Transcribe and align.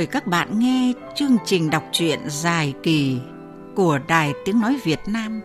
mời 0.00 0.06
các 0.06 0.26
bạn 0.26 0.58
nghe 0.58 0.92
chương 1.14 1.36
trình 1.44 1.70
đọc 1.70 1.84
truyện 1.92 2.20
dài 2.28 2.74
kỳ 2.82 3.20
của 3.76 3.98
Đài 4.08 4.32
Tiếng 4.44 4.60
Nói 4.60 4.80
Việt 4.84 4.98
Nam. 5.06 5.40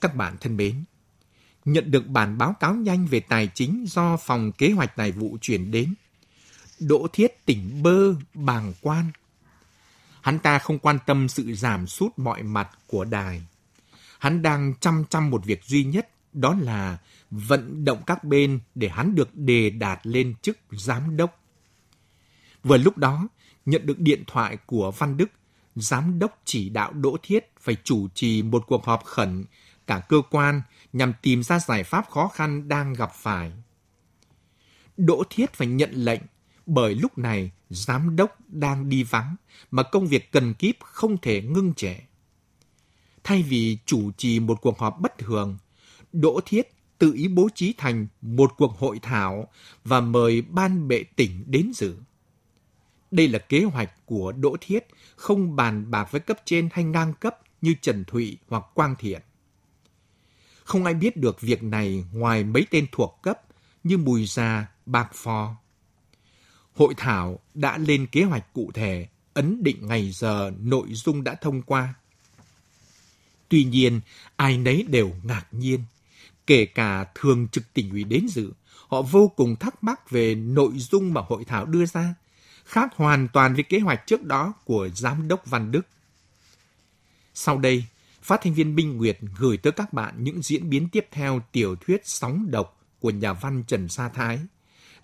Các 0.00 0.14
bạn 0.14 0.36
thân 0.40 0.56
mến, 0.56 0.84
nhận 1.64 1.90
được 1.90 2.06
bản 2.06 2.38
báo 2.38 2.54
cáo 2.60 2.74
nhanh 2.74 3.06
về 3.06 3.20
tài 3.20 3.50
chính 3.54 3.84
do 3.88 4.16
Phòng 4.16 4.52
Kế 4.52 4.70
hoạch 4.70 4.96
Tài 4.96 5.12
vụ 5.12 5.38
chuyển 5.40 5.70
đến. 5.70 5.94
Đỗ 6.80 7.06
Thiết 7.12 7.46
tỉnh 7.46 7.82
bơ, 7.82 8.14
bàng 8.34 8.72
quan. 8.80 9.04
Hắn 10.20 10.38
ta 10.38 10.58
không 10.58 10.78
quan 10.78 10.98
tâm 11.06 11.28
sự 11.28 11.54
giảm 11.54 11.86
sút 11.86 12.12
mọi 12.16 12.42
mặt 12.42 12.68
của 12.86 13.04
đài 13.04 13.42
hắn 14.20 14.42
đang 14.42 14.74
chăm 14.80 15.04
chăm 15.10 15.30
một 15.30 15.44
việc 15.44 15.64
duy 15.64 15.84
nhất, 15.84 16.08
đó 16.32 16.56
là 16.60 16.98
vận 17.30 17.84
động 17.84 18.02
các 18.06 18.24
bên 18.24 18.60
để 18.74 18.88
hắn 18.88 19.14
được 19.14 19.36
đề 19.36 19.70
đạt 19.70 20.06
lên 20.06 20.34
chức 20.42 20.58
giám 20.70 21.16
đốc. 21.16 21.40
Vừa 22.62 22.76
lúc 22.76 22.98
đó, 22.98 23.28
nhận 23.66 23.86
được 23.86 23.98
điện 23.98 24.24
thoại 24.26 24.56
của 24.66 24.90
Văn 24.98 25.16
Đức, 25.16 25.30
giám 25.74 26.18
đốc 26.18 26.40
chỉ 26.44 26.68
đạo 26.68 26.92
Đỗ 26.92 27.16
Thiết 27.22 27.52
phải 27.60 27.76
chủ 27.84 28.08
trì 28.14 28.42
một 28.42 28.64
cuộc 28.66 28.84
họp 28.84 29.04
khẩn 29.04 29.44
cả 29.86 30.00
cơ 30.08 30.22
quan 30.30 30.62
nhằm 30.92 31.12
tìm 31.22 31.42
ra 31.42 31.58
giải 31.58 31.84
pháp 31.84 32.10
khó 32.10 32.28
khăn 32.28 32.68
đang 32.68 32.92
gặp 32.92 33.12
phải. 33.14 33.52
Đỗ 34.96 35.22
Thiết 35.30 35.52
phải 35.52 35.66
nhận 35.66 35.90
lệnh 35.92 36.20
bởi 36.66 36.94
lúc 36.94 37.18
này 37.18 37.50
giám 37.70 38.16
đốc 38.16 38.36
đang 38.48 38.88
đi 38.88 39.02
vắng 39.02 39.36
mà 39.70 39.82
công 39.82 40.06
việc 40.06 40.32
cần 40.32 40.54
kíp 40.54 40.76
không 40.80 41.18
thể 41.18 41.42
ngưng 41.42 41.74
trệ. 41.74 41.96
Thay 43.24 43.42
vì 43.42 43.78
chủ 43.86 44.10
trì 44.10 44.40
một 44.40 44.58
cuộc 44.60 44.78
họp 44.78 45.00
bất 45.00 45.18
thường, 45.18 45.58
Đỗ 46.12 46.40
Thiết 46.46 46.68
tự 46.98 47.12
ý 47.12 47.28
bố 47.28 47.48
trí 47.54 47.74
thành 47.78 48.06
một 48.22 48.52
cuộc 48.56 48.78
hội 48.78 48.98
thảo 49.02 49.48
và 49.84 50.00
mời 50.00 50.42
ban 50.42 50.88
bệ 50.88 51.04
tỉnh 51.16 51.44
đến 51.46 51.72
dự. 51.74 51.96
Đây 53.10 53.28
là 53.28 53.38
kế 53.38 53.64
hoạch 53.64 54.06
của 54.06 54.32
Đỗ 54.32 54.56
Thiết, 54.60 54.86
không 55.16 55.56
bàn 55.56 55.90
bạc 55.90 56.08
với 56.10 56.20
cấp 56.20 56.38
trên 56.44 56.68
hay 56.72 56.84
ngang 56.84 57.12
cấp 57.20 57.38
như 57.60 57.74
Trần 57.80 58.04
Thụy 58.04 58.38
hoặc 58.48 58.64
Quang 58.74 58.94
Thiện. 58.98 59.22
Không 60.64 60.84
ai 60.84 60.94
biết 60.94 61.16
được 61.16 61.40
việc 61.40 61.62
này 61.62 62.04
ngoài 62.12 62.44
mấy 62.44 62.66
tên 62.70 62.86
thuộc 62.92 63.18
cấp 63.22 63.40
như 63.84 63.98
Bùi 63.98 64.26
Gia, 64.26 64.66
Bạc 64.86 65.10
Phò. 65.14 65.56
Hội 66.74 66.94
thảo 66.96 67.38
đã 67.54 67.78
lên 67.78 68.06
kế 68.06 68.22
hoạch 68.22 68.52
cụ 68.52 68.70
thể, 68.74 69.08
ấn 69.34 69.62
định 69.62 69.86
ngày 69.86 70.10
giờ, 70.10 70.52
nội 70.60 70.86
dung 70.90 71.24
đã 71.24 71.34
thông 71.34 71.62
qua. 71.62 71.94
Tuy 73.50 73.64
nhiên, 73.64 74.00
ai 74.36 74.58
nấy 74.58 74.84
đều 74.88 75.12
ngạc 75.22 75.46
nhiên. 75.52 75.80
Kể 76.46 76.64
cả 76.64 77.04
thường 77.14 77.48
trực 77.48 77.72
tỉnh 77.74 77.90
ủy 77.90 78.04
đến 78.04 78.26
dự, 78.28 78.52
họ 78.88 79.02
vô 79.02 79.32
cùng 79.36 79.56
thắc 79.56 79.84
mắc 79.84 80.10
về 80.10 80.34
nội 80.34 80.72
dung 80.76 81.14
mà 81.14 81.20
hội 81.28 81.44
thảo 81.44 81.66
đưa 81.66 81.86
ra, 81.86 82.14
khác 82.64 82.96
hoàn 82.96 83.28
toàn 83.28 83.54
với 83.54 83.62
kế 83.62 83.78
hoạch 83.78 84.06
trước 84.06 84.24
đó 84.24 84.52
của 84.64 84.88
Giám 84.94 85.28
đốc 85.28 85.46
Văn 85.46 85.70
Đức. 85.70 85.86
Sau 87.34 87.58
đây, 87.58 87.84
phát 88.22 88.40
thanh 88.42 88.54
viên 88.54 88.74
Minh 88.74 88.96
Nguyệt 88.96 89.18
gửi 89.38 89.56
tới 89.56 89.72
các 89.72 89.92
bạn 89.92 90.14
những 90.18 90.42
diễn 90.42 90.70
biến 90.70 90.88
tiếp 90.88 91.06
theo 91.10 91.40
tiểu 91.52 91.76
thuyết 91.76 92.00
Sóng 92.04 92.50
Độc 92.50 92.80
của 93.00 93.10
nhà 93.10 93.32
văn 93.32 93.64
Trần 93.66 93.88
Sa 93.88 94.08
Thái, 94.08 94.38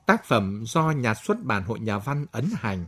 tác 0.06 0.25
phẩm 0.25 0.64
do 0.66 0.91
nhà 0.91 1.14
xuất 1.14 1.44
bản 1.44 1.62
Hội 1.62 1.81
Nhà 1.81 1.98
văn 1.98 2.27
ấn 2.33 2.50
hành. 2.55 2.86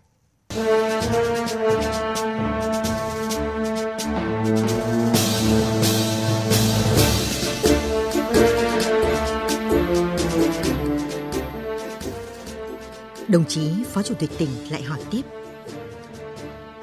Đồng 13.29 13.45
chí 13.45 13.71
Phó 13.85 14.03
Chủ 14.03 14.15
tịch 14.15 14.31
tỉnh 14.39 14.49
lại 14.71 14.83
hỏi 14.83 14.99
tiếp. 15.11 15.23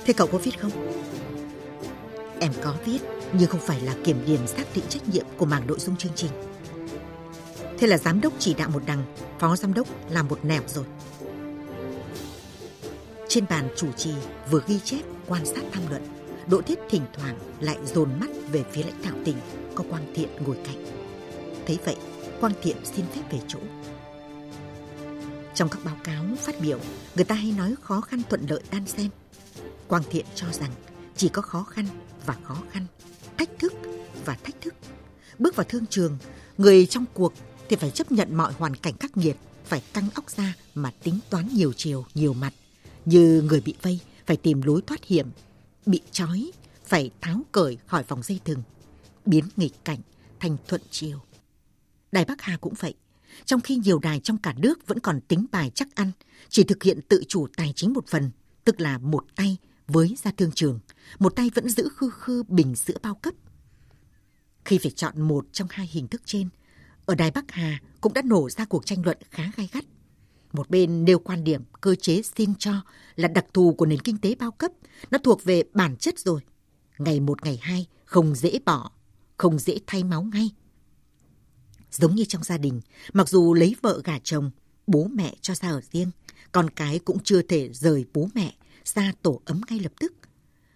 Thế 0.06 0.13
cậu 0.13 0.28
có 0.28 0.38
viết 0.38 0.59
không? 0.59 0.72
Em 2.39 2.51
có 2.61 2.75
viết, 2.85 3.00
nhưng 3.33 3.50
không 3.50 3.61
phải 3.61 3.81
là 3.81 3.95
kiểm 4.03 4.25
điểm 4.25 4.47
xác 4.47 4.63
định 4.75 4.85
trách 4.89 5.09
nhiệm 5.09 5.25
của 5.38 5.45
mảng 5.45 5.67
nội 5.67 5.79
dung 5.79 5.97
chương 5.97 6.11
trình. 6.16 6.31
Thế 7.78 7.88
là 7.88 7.97
giám 7.97 8.22
đốc 8.22 8.33
chỉ 8.39 8.53
đạo 8.53 8.69
một 8.69 8.81
đằng, 8.85 9.03
phó 9.39 9.56
giám 9.56 9.73
đốc 9.73 9.88
làm 10.09 10.28
một 10.28 10.39
nẻo 10.45 10.61
rồi. 10.67 10.85
Trên 13.27 13.45
bàn 13.50 13.67
chủ 13.75 13.91
trì 13.91 14.12
vừa 14.51 14.62
ghi 14.67 14.79
chép 14.79 15.01
quan 15.27 15.45
sát 15.45 15.62
tham 15.72 15.83
luận, 15.89 16.01
Đỗ 16.47 16.62
Thiết 16.62 16.79
thỉnh 16.89 17.03
thoảng 17.13 17.39
lại 17.59 17.77
dồn 17.85 18.09
mắt 18.19 18.29
về 18.51 18.63
phía 18.72 18.83
lãnh 18.83 19.01
đạo 19.03 19.13
tỉnh 19.25 19.38
có 19.75 19.83
Quang 19.89 20.13
Thiện 20.16 20.29
ngồi 20.45 20.57
cạnh. 20.66 20.85
Thấy 21.67 21.79
vậy, 21.85 21.95
Quang 22.39 22.53
Thiện 22.62 22.77
xin 22.83 23.06
phép 23.16 23.22
về 23.31 23.39
chỗ. 23.47 23.59
Trong 25.55 25.69
các 25.69 25.79
báo 25.85 25.97
cáo 26.03 26.25
phát 26.38 26.61
biểu, 26.61 26.79
người 27.16 27.25
ta 27.25 27.35
hay 27.35 27.51
nói 27.51 27.75
khó 27.81 28.01
khăn 28.01 28.21
thuận 28.29 28.45
lợi 28.49 28.61
đan 28.71 28.88
xen. 28.88 29.09
Quang 29.88 30.03
Thiện 30.09 30.25
cho 30.35 30.47
rằng 30.51 30.71
chỉ 31.16 31.29
có 31.29 31.41
khó 31.41 31.63
khăn 31.63 31.85
và 32.25 32.35
khó 32.43 32.57
khăn, 32.71 32.85
thách 33.38 33.49
thức 33.59 33.73
và 34.25 34.38
thách 34.44 34.61
thức. 34.61 34.73
Bước 35.39 35.55
vào 35.55 35.65
thương 35.69 35.85
trường, 35.85 36.17
người 36.57 36.85
trong 36.85 37.05
cuộc 37.13 37.33
thì 37.69 37.75
phải 37.75 37.91
chấp 37.91 38.11
nhận 38.11 38.35
mọi 38.35 38.53
hoàn 38.53 38.75
cảnh 38.75 38.94
khắc 38.99 39.17
nghiệt, 39.17 39.38
phải 39.65 39.83
căng 39.94 40.09
óc 40.15 40.29
ra 40.29 40.53
mà 40.75 40.91
tính 41.03 41.19
toán 41.29 41.49
nhiều 41.53 41.73
chiều, 41.73 42.05
nhiều 42.13 42.33
mặt. 42.33 42.53
Như 43.05 43.41
người 43.49 43.61
bị 43.61 43.75
vây, 43.81 43.99
phải 44.25 44.38
tìm 44.38 44.61
lối 44.61 44.81
thoát 44.88 45.03
hiểm, 45.03 45.27
bị 45.85 46.01
trói, 46.11 46.51
phải 46.85 47.11
tháo 47.21 47.41
cởi 47.51 47.77
khỏi 47.88 48.03
vòng 48.03 48.23
dây 48.23 48.39
thừng, 48.45 48.63
biến 49.25 49.45
nghịch 49.55 49.85
cảnh 49.85 49.99
thành 50.39 50.57
thuận 50.67 50.81
chiều. 50.91 51.19
Đài 52.11 52.25
Bắc 52.25 52.41
Hà 52.41 52.57
cũng 52.57 52.73
vậy. 52.79 52.94
Trong 53.46 53.62
khi 53.62 53.75
nhiều 53.75 54.00
đài 54.00 54.19
trong 54.19 54.38
cả 54.38 54.53
nước 54.57 54.88
vẫn 54.88 55.00
còn 55.00 55.22
tính 55.22 55.46
bài 55.51 55.72
chắc 55.75 55.96
ăn, 55.96 56.12
chỉ 56.50 56.63
thực 56.63 56.84
hiện 56.84 57.00
tự 57.01 57.23
chủ 57.28 57.47
tài 57.57 57.73
chính 57.75 57.94
một 57.94 58.07
phần, 58.07 58.31
tức 58.63 58.81
là 58.81 58.97
một 58.97 59.25
tay 59.35 59.57
với 59.88 60.16
ra 60.23 60.31
thương 60.38 60.51
trường, 60.51 60.79
một 61.19 61.35
tay 61.35 61.51
vẫn 61.56 61.69
giữ 61.69 61.90
khư 61.95 62.09
khư 62.09 62.44
bình 62.47 62.75
sữa 62.75 62.97
bao 63.01 63.16
cấp. 63.16 63.34
Khi 64.66 64.78
phải 64.78 64.91
chọn 64.91 65.22
một 65.22 65.45
trong 65.51 65.68
hai 65.72 65.90
hình 65.91 66.07
thức 66.07 66.22
trên, 66.25 66.50
ở 67.06 67.16
Đài 67.16 67.31
Bắc 67.31 67.51
Hà 67.51 67.81
cũng 68.01 68.13
đã 68.13 68.22
nổ 68.25 68.50
ra 68.50 68.66
cuộc 68.66 68.85
tranh 68.85 69.06
luận 69.06 69.18
khá 69.31 69.44
gai 69.57 69.69
gắt. 69.72 69.85
Một 70.53 70.69
bên 70.69 71.06
nêu 71.06 71.19
quan 71.19 71.44
điểm 71.44 71.62
cơ 71.81 71.95
chế 71.95 72.22
xin 72.22 72.56
cho 72.56 72.74
là 73.16 73.28
đặc 73.28 73.45
thù 73.53 73.74
của 73.74 73.85
nền 73.85 74.00
kinh 74.00 74.18
tế 74.18 74.35
bao 74.35 74.51
cấp, 74.51 74.72
nó 75.12 75.18
thuộc 75.18 75.44
về 75.44 75.63
bản 75.74 75.95
chất 75.97 76.19
rồi. 76.19 76.41
Ngày 76.97 77.19
một 77.19 77.44
ngày 77.44 77.59
hai, 77.62 77.88
không 78.06 78.35
dễ 78.35 78.59
bỏ, 78.66 78.91
không 79.38 79.59
dễ 79.59 79.79
thay 79.88 80.03
máu 80.03 80.24
ngay. 80.24 80.50
Giống 81.97 82.16
như 82.16 82.25
trong 82.25 82.44
gia 82.44 82.57
đình, 82.57 82.81
mặc 83.13 83.29
dù 83.29 83.53
lấy 83.53 83.75
vợ 83.81 84.01
gả 84.03 84.19
chồng, 84.23 84.51
bố 84.88 85.07
mẹ 85.13 85.35
cho 85.41 85.56
ra 85.56 85.69
ở 85.69 85.81
riêng, 85.91 86.11
con 86.51 86.69
cái 86.69 87.00
cũng 87.00 87.23
chưa 87.23 87.41
thể 87.41 87.69
rời 87.73 88.06
bố 88.13 88.29
mẹ 88.35 88.56
ra 88.85 89.13
tổ 89.22 89.41
ấm 89.45 89.61
ngay 89.69 89.79
lập 89.79 89.91
tức. 90.00 90.13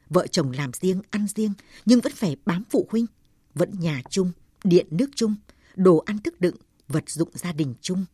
Vợ 0.10 0.28
chồng 0.28 0.52
làm 0.52 0.72
riêng, 0.74 1.02
ăn 1.10 1.28
riêng, 1.36 1.54
nhưng 1.86 2.02
vẫn 2.02 2.14
phải 2.16 2.38
bám 2.46 2.64
phụ 2.70 2.88
huynh, 2.90 3.06
vẫn 3.54 3.80
nhà 3.80 4.02
chung, 4.10 4.32
điện 4.64 4.88
nước 4.92 5.10
chung, 5.16 5.36
đồ 5.76 5.98
ăn 5.98 6.20
thức 6.20 6.42
đựng, 6.42 6.56
vật 6.88 7.10
dụng 7.10 7.30
gia 7.34 7.52
đình 7.52 7.74
chung. 7.82 8.06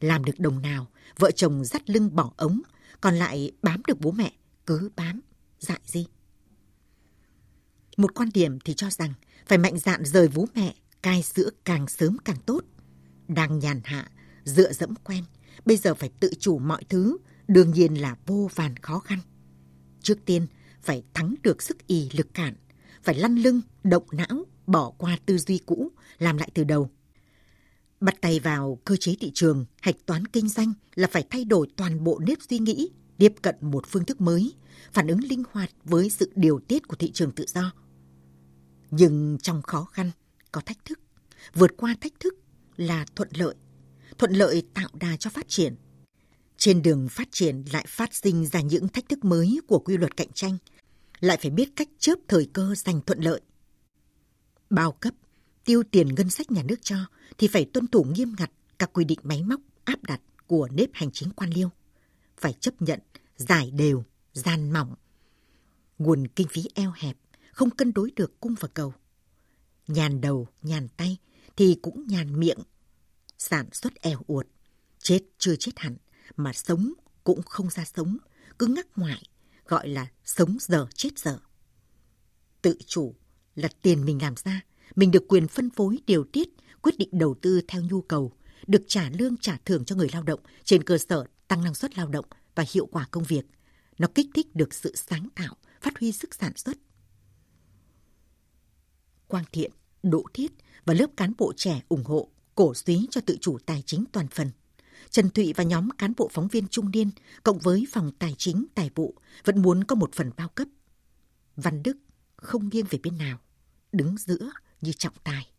Làm 0.00 0.24
được 0.24 0.38
đồng 0.38 0.62
nào, 0.62 0.86
vợ 1.18 1.30
chồng 1.30 1.64
dắt 1.64 1.90
lưng 1.90 2.16
bỏ 2.16 2.32
ống, 2.36 2.62
còn 3.00 3.14
lại 3.14 3.52
bám 3.62 3.82
được 3.86 4.00
bố 4.00 4.10
mẹ, 4.10 4.32
cứ 4.66 4.90
bám, 4.96 5.20
dại 5.60 5.80
gì. 5.86 6.06
Một 7.96 8.14
quan 8.14 8.28
điểm 8.34 8.58
thì 8.60 8.74
cho 8.74 8.90
rằng 8.90 9.14
phải 9.46 9.58
mạnh 9.58 9.78
dạn 9.78 10.04
rời 10.04 10.28
bố 10.28 10.48
mẹ, 10.54 10.74
cai 11.02 11.22
sữa 11.22 11.50
càng 11.64 11.88
sớm 11.88 12.16
càng 12.24 12.36
tốt. 12.46 12.64
Đang 13.28 13.58
nhàn 13.58 13.80
hạ, 13.84 14.10
dựa 14.44 14.72
dẫm 14.72 14.94
quen, 15.04 15.24
bây 15.64 15.76
giờ 15.76 15.94
phải 15.94 16.10
tự 16.20 16.30
chủ 16.38 16.58
mọi 16.58 16.84
thứ, 16.88 17.16
đương 17.48 17.70
nhiên 17.70 18.00
là 18.00 18.16
vô 18.26 18.50
vàn 18.54 18.76
khó 18.76 18.98
khăn. 18.98 19.18
Trước 20.02 20.18
tiên, 20.24 20.46
phải 20.82 21.02
thắng 21.14 21.34
được 21.42 21.62
sức 21.62 21.86
ì 21.86 22.10
lực 22.12 22.34
cản, 22.34 22.54
phải 23.02 23.14
lăn 23.14 23.36
lưng, 23.36 23.60
động 23.84 24.06
não, 24.12 24.46
bỏ 24.66 24.90
qua 24.90 25.18
tư 25.26 25.38
duy 25.38 25.58
cũ, 25.66 25.90
làm 26.18 26.36
lại 26.36 26.50
từ 26.54 26.64
đầu. 26.64 26.90
Bắt 28.00 28.14
tay 28.20 28.40
vào 28.40 28.78
cơ 28.84 28.96
chế 28.96 29.14
thị 29.20 29.30
trường, 29.34 29.64
hạch 29.80 30.06
toán 30.06 30.26
kinh 30.26 30.48
doanh 30.48 30.72
là 30.94 31.08
phải 31.10 31.26
thay 31.30 31.44
đổi 31.44 31.68
toàn 31.76 32.04
bộ 32.04 32.18
nếp 32.18 32.38
suy 32.48 32.58
nghĩ, 32.58 32.90
tiếp 33.18 33.34
cận 33.42 33.56
một 33.60 33.86
phương 33.86 34.04
thức 34.04 34.20
mới, 34.20 34.52
phản 34.92 35.06
ứng 35.06 35.24
linh 35.24 35.42
hoạt 35.52 35.70
với 35.84 36.10
sự 36.10 36.32
điều 36.34 36.60
tiết 36.68 36.88
của 36.88 36.96
thị 36.96 37.10
trường 37.12 37.32
tự 37.32 37.44
do. 37.48 37.72
Nhưng 38.90 39.38
trong 39.42 39.62
khó 39.62 39.84
khăn, 39.84 40.10
có 40.52 40.60
thách 40.60 40.84
thức. 40.84 41.00
Vượt 41.54 41.70
qua 41.76 41.96
thách 42.00 42.20
thức 42.20 42.34
là 42.76 43.06
thuận 43.16 43.28
lợi. 43.32 43.54
Thuận 44.18 44.32
lợi 44.32 44.62
tạo 44.74 44.88
đà 45.00 45.16
cho 45.16 45.30
phát 45.30 45.48
triển. 45.48 45.74
Trên 46.56 46.82
đường 46.82 47.08
phát 47.08 47.28
triển 47.30 47.64
lại 47.72 47.84
phát 47.88 48.14
sinh 48.14 48.46
ra 48.46 48.60
những 48.60 48.88
thách 48.88 49.08
thức 49.08 49.24
mới 49.24 49.60
của 49.66 49.78
quy 49.78 49.96
luật 49.96 50.16
cạnh 50.16 50.32
tranh, 50.34 50.58
lại 51.20 51.38
phải 51.40 51.50
biết 51.50 51.68
cách 51.76 51.88
chớp 51.98 52.14
thời 52.28 52.48
cơ 52.52 52.74
giành 52.74 53.00
thuận 53.00 53.20
lợi. 53.20 53.40
Bao 54.70 54.92
cấp, 54.92 55.14
tiêu 55.64 55.82
tiền 55.90 56.14
ngân 56.14 56.30
sách 56.30 56.50
nhà 56.50 56.62
nước 56.62 56.82
cho 56.82 56.96
thì 57.38 57.48
phải 57.48 57.64
tuân 57.64 57.86
thủ 57.86 58.04
nghiêm 58.04 58.34
ngặt 58.38 58.50
các 58.78 58.92
quy 58.92 59.04
định 59.04 59.18
máy 59.22 59.42
móc 59.42 59.60
áp 59.84 60.02
đặt 60.02 60.20
của 60.46 60.68
nếp 60.72 60.90
hành 60.92 61.10
chính 61.10 61.30
quan 61.30 61.50
liêu. 61.50 61.70
Phải 62.36 62.52
chấp 62.52 62.82
nhận 62.82 63.00
giải 63.36 63.70
đều, 63.70 64.04
gian 64.32 64.72
mỏng. 64.72 64.94
Nguồn 65.98 66.26
kinh 66.28 66.48
phí 66.48 66.62
eo 66.74 66.92
hẹp, 66.96 67.16
không 67.52 67.70
cân 67.70 67.92
đối 67.92 68.10
được 68.16 68.40
cung 68.40 68.54
và 68.60 68.68
cầu 68.74 68.94
nhàn 69.86 70.20
đầu, 70.20 70.48
nhàn 70.62 70.88
tay 70.88 71.16
thì 71.56 71.76
cũng 71.82 72.06
nhàn 72.06 72.40
miệng. 72.40 72.58
Sản 73.38 73.66
xuất 73.72 73.94
eo 73.94 74.22
uột, 74.26 74.46
chết 74.98 75.20
chưa 75.38 75.56
chết 75.56 75.72
hẳn, 75.76 75.96
mà 76.36 76.52
sống 76.52 76.92
cũng 77.24 77.42
không 77.42 77.70
ra 77.70 77.84
sống, 77.84 78.18
cứ 78.58 78.66
ngắc 78.66 78.86
ngoại, 78.96 79.22
gọi 79.66 79.88
là 79.88 80.06
sống 80.24 80.56
giờ 80.60 80.86
chết 80.94 81.18
giờ. 81.18 81.38
Tự 82.62 82.76
chủ 82.86 83.14
là 83.54 83.68
tiền 83.82 84.04
mình 84.04 84.22
làm 84.22 84.34
ra, 84.44 84.60
mình 84.96 85.10
được 85.10 85.24
quyền 85.28 85.48
phân 85.48 85.70
phối 85.70 85.98
điều 86.06 86.24
tiết, 86.24 86.48
quyết 86.82 86.98
định 86.98 87.08
đầu 87.12 87.34
tư 87.42 87.60
theo 87.68 87.82
nhu 87.82 88.00
cầu, 88.00 88.32
được 88.66 88.82
trả 88.86 89.10
lương 89.10 89.36
trả 89.36 89.58
thưởng 89.64 89.84
cho 89.84 89.96
người 89.96 90.08
lao 90.12 90.22
động 90.22 90.40
trên 90.64 90.82
cơ 90.82 90.98
sở 90.98 91.24
tăng 91.48 91.64
năng 91.64 91.74
suất 91.74 91.98
lao 91.98 92.08
động 92.08 92.24
và 92.54 92.64
hiệu 92.72 92.86
quả 92.86 93.06
công 93.10 93.24
việc. 93.24 93.46
Nó 93.98 94.08
kích 94.14 94.26
thích 94.34 94.54
được 94.54 94.74
sự 94.74 94.96
sáng 94.96 95.28
tạo, 95.34 95.56
phát 95.80 95.98
huy 95.98 96.12
sức 96.12 96.34
sản 96.34 96.52
xuất. 96.56 96.76
Quang 99.32 99.44
Thiện, 99.52 99.70
Đỗ 100.02 100.24
Thiết 100.34 100.52
và 100.84 100.94
lớp 100.94 101.06
cán 101.16 101.32
bộ 101.38 101.52
trẻ 101.56 101.82
ủng 101.88 102.04
hộ, 102.04 102.28
cổ 102.54 102.74
suý 102.74 103.06
cho 103.10 103.20
tự 103.20 103.36
chủ 103.40 103.58
tài 103.66 103.82
chính 103.86 104.04
toàn 104.12 104.28
phần. 104.28 104.50
Trần 105.10 105.30
Thụy 105.30 105.52
và 105.52 105.64
nhóm 105.64 105.90
cán 105.90 106.12
bộ 106.16 106.30
phóng 106.32 106.48
viên 106.48 106.68
trung 106.68 106.90
niên, 106.90 107.10
cộng 107.42 107.58
với 107.58 107.84
phòng 107.92 108.12
tài 108.18 108.34
chính, 108.38 108.66
tài 108.74 108.90
vụ, 108.94 109.14
vẫn 109.44 109.62
muốn 109.62 109.84
có 109.84 109.96
một 109.96 110.14
phần 110.14 110.30
bao 110.36 110.48
cấp. 110.48 110.68
Văn 111.56 111.82
Đức 111.82 111.96
không 112.36 112.68
nghiêng 112.68 112.86
về 112.90 112.98
bên 113.02 113.18
nào, 113.18 113.38
đứng 113.92 114.16
giữa 114.16 114.50
như 114.80 114.92
trọng 114.92 115.14
tài. 115.24 115.50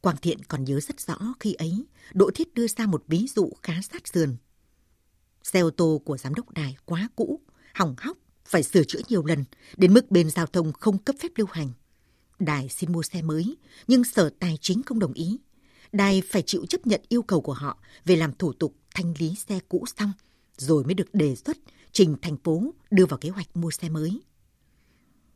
Quang 0.00 0.16
Thiện 0.16 0.44
còn 0.44 0.64
nhớ 0.64 0.80
rất 0.80 1.00
rõ 1.00 1.34
khi 1.40 1.52
ấy, 1.52 1.84
Đỗ 2.12 2.30
Thiết 2.34 2.54
đưa 2.54 2.66
ra 2.68 2.86
một 2.86 3.04
ví 3.06 3.26
dụ 3.34 3.52
khá 3.62 3.74
sát 3.92 4.08
sườn. 4.08 4.36
Xe 5.42 5.60
ô 5.60 5.70
tô 5.70 6.02
của 6.04 6.18
giám 6.18 6.34
đốc 6.34 6.50
đài 6.50 6.76
quá 6.84 7.08
cũ, 7.16 7.40
hỏng 7.74 7.94
hóc, 7.98 8.18
phải 8.48 8.62
sửa 8.62 8.84
chữa 8.84 9.00
nhiều 9.08 9.24
lần, 9.24 9.44
đến 9.76 9.94
mức 9.94 10.10
bên 10.10 10.30
giao 10.30 10.46
thông 10.46 10.72
không 10.72 10.98
cấp 10.98 11.16
phép 11.20 11.28
lưu 11.36 11.46
hành. 11.50 11.72
Đài 12.38 12.68
xin 12.68 12.92
mua 12.92 13.02
xe 13.02 13.22
mới, 13.22 13.56
nhưng 13.86 14.04
sở 14.04 14.30
tài 14.38 14.58
chính 14.60 14.82
không 14.82 14.98
đồng 14.98 15.12
ý. 15.12 15.38
Đài 15.92 16.22
phải 16.30 16.42
chịu 16.42 16.66
chấp 16.66 16.86
nhận 16.86 17.00
yêu 17.08 17.22
cầu 17.22 17.40
của 17.40 17.52
họ 17.52 17.78
về 18.04 18.16
làm 18.16 18.34
thủ 18.34 18.52
tục 18.52 18.74
thanh 18.94 19.14
lý 19.18 19.34
xe 19.34 19.58
cũ 19.68 19.84
xong, 19.96 20.12
rồi 20.56 20.84
mới 20.84 20.94
được 20.94 21.14
đề 21.14 21.34
xuất 21.34 21.56
trình 21.92 22.16
thành 22.22 22.36
phố 22.36 22.74
đưa 22.90 23.06
vào 23.06 23.18
kế 23.18 23.28
hoạch 23.28 23.56
mua 23.56 23.70
xe 23.70 23.88
mới. 23.88 24.20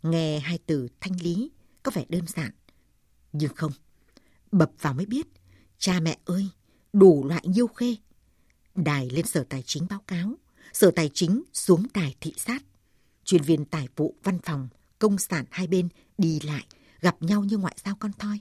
Nghe 0.03 0.39
hai 0.39 0.59
từ 0.67 0.89
thanh 1.01 1.21
lý 1.21 1.51
có 1.83 1.91
vẻ 1.95 2.05
đơn 2.09 2.27
giản, 2.27 2.51
nhưng 3.33 3.55
không. 3.55 3.73
Bập 4.53 4.71
vào 4.81 4.95
mới 4.95 5.07
biết, 5.07 5.27
cha 5.79 6.01
mẹ 6.01 6.19
ơi, 6.25 6.49
đủ 6.93 7.25
loại 7.25 7.43
nhiêu 7.47 7.67
khê. 7.67 7.97
Đài 8.75 9.11
lên 9.11 9.27
sở 9.27 9.45
tài 9.49 9.63
chính 9.67 9.87
báo 9.91 10.01
cáo, 10.07 10.35
sở 10.73 10.91
tài 10.91 11.11
chính 11.15 11.43
xuống 11.53 11.87
đài 11.95 12.15
thị 12.21 12.35
sát. 12.37 12.63
Chuyên 13.29 13.43
viên 13.43 13.65
tài 13.65 13.89
vụ 13.97 14.15
văn 14.23 14.39
phòng, 14.43 14.69
công 14.99 15.19
sản 15.19 15.45
hai 15.51 15.67
bên 15.67 15.89
đi 16.19 16.41
lại, 16.41 16.67
gặp 17.01 17.23
nhau 17.23 17.45
như 17.45 17.59
ngoại 17.59 17.77
giao 17.85 17.97
con 18.01 18.13
thoi. 18.19 18.41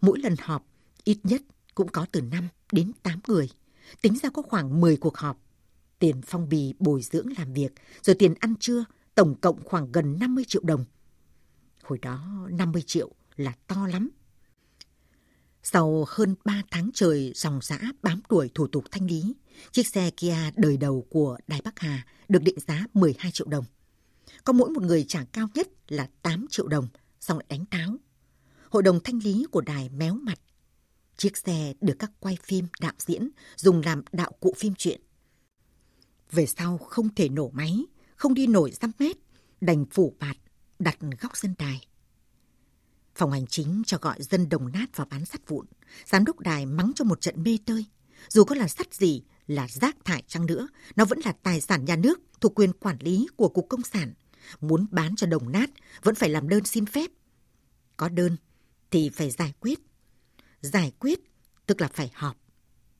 Mỗi 0.00 0.18
lần 0.18 0.34
họp, 0.38 0.66
ít 1.04 1.18
nhất 1.22 1.42
cũng 1.74 1.88
có 1.88 2.06
từ 2.12 2.20
5 2.20 2.48
đến 2.72 2.92
8 3.02 3.20
người. 3.28 3.50
Tính 4.02 4.18
ra 4.22 4.30
có 4.30 4.42
khoảng 4.42 4.80
10 4.80 4.96
cuộc 4.96 5.16
họp. 5.16 5.38
Tiền 5.98 6.20
phong 6.26 6.48
bì 6.48 6.74
bồi 6.78 7.02
dưỡng 7.02 7.26
làm 7.38 7.52
việc, 7.52 7.72
rồi 8.02 8.16
tiền 8.18 8.34
ăn 8.40 8.54
trưa, 8.60 8.84
tổng 9.14 9.34
cộng 9.40 9.64
khoảng 9.64 9.92
gần 9.92 10.18
50 10.18 10.44
triệu 10.48 10.62
đồng. 10.64 10.84
Hồi 11.82 11.98
đó 12.02 12.48
50 12.50 12.82
triệu 12.86 13.10
là 13.36 13.52
to 13.66 13.86
lắm. 13.86 14.10
Sau 15.62 16.04
hơn 16.08 16.34
3 16.44 16.62
tháng 16.70 16.90
trời 16.94 17.32
dòng 17.34 17.60
giã 17.62 17.78
bám 18.02 18.20
đuổi 18.28 18.50
thủ 18.54 18.66
tục 18.66 18.84
thanh 18.90 19.06
lý, 19.06 19.34
chiếc 19.72 19.86
xe 19.86 20.10
Kia 20.16 20.36
đời 20.56 20.76
đầu 20.76 21.06
của 21.10 21.38
Đài 21.46 21.60
Bắc 21.64 21.78
Hà 21.78 22.06
được 22.28 22.42
định 22.42 22.58
giá 22.66 22.84
12 22.94 23.30
triệu 23.32 23.46
đồng. 23.46 23.64
Có 24.44 24.52
mỗi 24.52 24.70
một 24.70 24.82
người 24.82 25.04
trả 25.08 25.24
cao 25.32 25.48
nhất 25.54 25.68
là 25.88 26.08
8 26.22 26.46
triệu 26.50 26.68
đồng, 26.68 26.88
xong 27.20 27.38
lại 27.38 27.46
đánh 27.48 27.64
táo. 27.66 27.96
Hội 28.70 28.82
đồng 28.82 29.00
thanh 29.04 29.18
lý 29.18 29.46
của 29.50 29.60
đài 29.60 29.88
méo 29.88 30.14
mặt. 30.14 30.40
Chiếc 31.16 31.36
xe 31.36 31.74
được 31.80 31.94
các 31.98 32.10
quay 32.20 32.38
phim 32.42 32.66
đạo 32.80 32.92
diễn 32.98 33.30
dùng 33.56 33.82
làm 33.84 34.02
đạo 34.12 34.32
cụ 34.40 34.54
phim 34.56 34.74
truyện. 34.74 35.00
Về 36.30 36.46
sau 36.46 36.78
không 36.78 37.14
thể 37.14 37.28
nổ 37.28 37.50
máy, 37.54 37.84
không 38.16 38.34
đi 38.34 38.46
nổi 38.46 38.72
dăm 38.80 38.92
mét, 38.98 39.16
đành 39.60 39.84
phủ 39.90 40.16
bạt, 40.18 40.36
đặt 40.78 40.98
góc 41.20 41.36
sân 41.36 41.54
đài. 41.58 41.86
Phòng 43.14 43.32
hành 43.32 43.46
chính 43.46 43.82
cho 43.86 43.98
gọi 44.00 44.22
dân 44.22 44.48
đồng 44.48 44.72
nát 44.72 44.96
vào 44.96 45.06
bán 45.10 45.24
sắt 45.24 45.48
vụn. 45.48 45.66
Giám 46.04 46.24
đốc 46.24 46.40
đài 46.40 46.66
mắng 46.66 46.92
cho 46.94 47.04
một 47.04 47.20
trận 47.20 47.42
mê 47.42 47.58
tơi. 47.66 47.84
Dù 48.28 48.44
có 48.44 48.54
là 48.54 48.68
sắt 48.68 48.94
gì, 48.94 49.22
là 49.46 49.68
rác 49.68 49.96
thải 50.04 50.22
chăng 50.26 50.46
nữa, 50.46 50.68
nó 50.96 51.04
vẫn 51.04 51.20
là 51.24 51.32
tài 51.42 51.60
sản 51.60 51.84
nhà 51.84 51.96
nước 51.96 52.20
thuộc 52.40 52.54
quyền 52.54 52.72
quản 52.72 52.96
lý 53.00 53.26
của 53.36 53.48
Cục 53.48 53.66
Công 53.68 53.82
sản. 53.82 54.12
Muốn 54.60 54.86
bán 54.90 55.16
cho 55.16 55.26
đồng 55.26 55.52
nát, 55.52 55.70
vẫn 56.02 56.14
phải 56.14 56.28
làm 56.28 56.48
đơn 56.48 56.64
xin 56.64 56.86
phép. 56.86 57.10
Có 57.96 58.08
đơn 58.08 58.36
thì 58.90 59.08
phải 59.08 59.30
giải 59.30 59.52
quyết. 59.60 59.78
Giải 60.60 60.92
quyết 60.98 61.20
tức 61.66 61.80
là 61.80 61.88
phải 61.88 62.10
họp. 62.14 62.36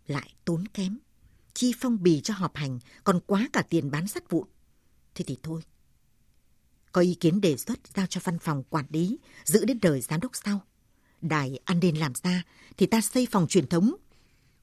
Lại 0.06 0.34
tốn 0.44 0.68
kém. 0.68 0.98
Chi 1.54 1.72
phong 1.80 2.02
bì 2.02 2.20
cho 2.20 2.34
họp 2.34 2.56
hành 2.56 2.78
còn 3.04 3.20
quá 3.26 3.48
cả 3.52 3.62
tiền 3.62 3.90
bán 3.90 4.08
sắt 4.08 4.30
vụn. 4.30 4.48
Thế 5.14 5.24
thì 5.28 5.38
thôi, 5.42 5.62
có 6.92 7.00
ý 7.00 7.14
kiến 7.14 7.40
đề 7.40 7.56
xuất 7.56 7.78
giao 7.94 8.06
cho 8.06 8.20
văn 8.24 8.38
phòng 8.38 8.62
quản 8.70 8.84
lý, 8.88 9.18
giữ 9.44 9.64
đến 9.64 9.78
đời 9.82 10.00
giám 10.00 10.20
đốc 10.20 10.36
sau. 10.36 10.60
Đài 11.20 11.58
ăn 11.64 11.80
nên 11.80 11.96
làm 11.96 12.12
ra 12.22 12.42
thì 12.76 12.86
ta 12.86 13.00
xây 13.00 13.26
phòng 13.30 13.46
truyền 13.48 13.66
thống. 13.66 13.94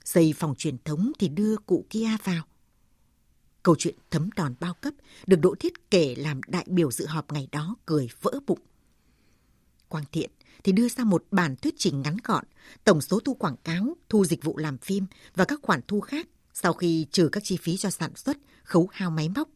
Xây 0.04 0.34
phòng 0.38 0.56
truyền 0.58 0.78
thống 0.86 1.12
thì 1.20 1.28
đưa 1.28 1.58
cụ 1.58 1.86
Kia 1.90 2.10
vào. 2.24 2.44
Câu 3.64 3.76
chuyện 3.80 3.96
thấm 4.12 4.30
đòn 4.36 4.54
bao 4.60 4.74
cấp 4.74 4.94
được 5.28 5.40
Đỗ 5.42 5.56
Thiết 5.60 5.92
kể 5.92 6.16
làm 6.18 6.42
đại 6.48 6.66
biểu 6.68 6.92
dự 6.92 7.06
họp 7.06 7.32
ngày 7.32 7.48
đó 7.52 7.76
cười 7.86 8.10
vỡ 8.22 8.40
bụng. 8.48 8.60
Quang 9.88 10.06
Thiện 10.12 10.32
thì 10.64 10.72
đưa 10.72 10.90
ra 10.90 11.04
một 11.04 11.26
bản 11.32 11.56
thuyết 11.56 11.76
trình 11.78 12.02
ngắn 12.02 12.18
gọn, 12.24 12.46
tổng 12.84 13.02
số 13.02 13.20
thu 13.20 13.34
quảng 13.34 13.56
cáo, 13.64 13.98
thu 14.10 14.26
dịch 14.26 14.44
vụ 14.44 14.58
làm 14.58 14.78
phim 14.78 15.06
và 15.36 15.46
các 15.46 15.60
khoản 15.64 15.82
thu 15.88 16.00
khác 16.00 16.28
sau 16.54 16.74
khi 16.74 17.06
trừ 17.12 17.30
các 17.32 17.44
chi 17.44 17.58
phí 17.62 17.78
cho 17.78 17.90
sản 17.90 18.16
xuất, 18.16 18.38
khấu 18.64 18.90
hao 18.92 19.12
máy 19.12 19.30
móc. 19.36 19.50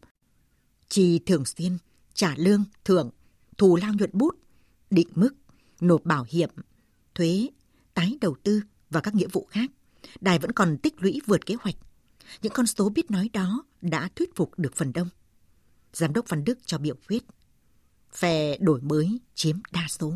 Chi 0.89 1.19
thường 1.25 1.45
xuyên 1.45 1.77
trả 2.13 2.36
lương, 2.38 2.63
thưởng, 2.86 3.09
thù 3.57 3.75
lao 3.75 3.94
nhuận 3.94 4.09
bút, 4.13 4.36
định 4.89 5.07
mức, 5.15 5.31
nộp 5.81 6.06
bảo 6.06 6.25
hiểm, 6.30 6.50
thuế, 7.15 7.50
tái 7.94 8.18
đầu 8.21 8.36
tư 8.44 8.62
và 8.89 9.01
các 9.01 9.15
nghĩa 9.15 9.27
vụ 9.27 9.48
khác. 9.50 9.71
Đài 10.21 10.39
vẫn 10.39 10.51
còn 10.51 10.77
tích 10.77 11.01
lũy 11.01 11.21
vượt 11.25 11.45
kế 11.45 11.56
hoạch. 11.59 11.75
Những 12.42 12.53
con 12.53 12.68
số 12.68 12.89
biết 12.89 13.12
nói 13.12 13.30
đó 13.33 13.63
đã 13.81 14.10
thuyết 14.16 14.36
phục 14.36 14.60
được 14.60 14.75
phần 14.75 14.94
đông. 14.94 15.10
Giám 15.94 16.13
đốc 16.13 16.29
Văn 16.29 16.44
Đức 16.44 16.60
cho 16.65 16.77
biểu 16.77 16.96
quyết. 17.08 17.24
Phe 18.13 18.58
đổi 18.58 18.82
mới 18.82 19.20
chiếm 19.36 19.58
đa 19.72 19.88
số. 19.89 20.13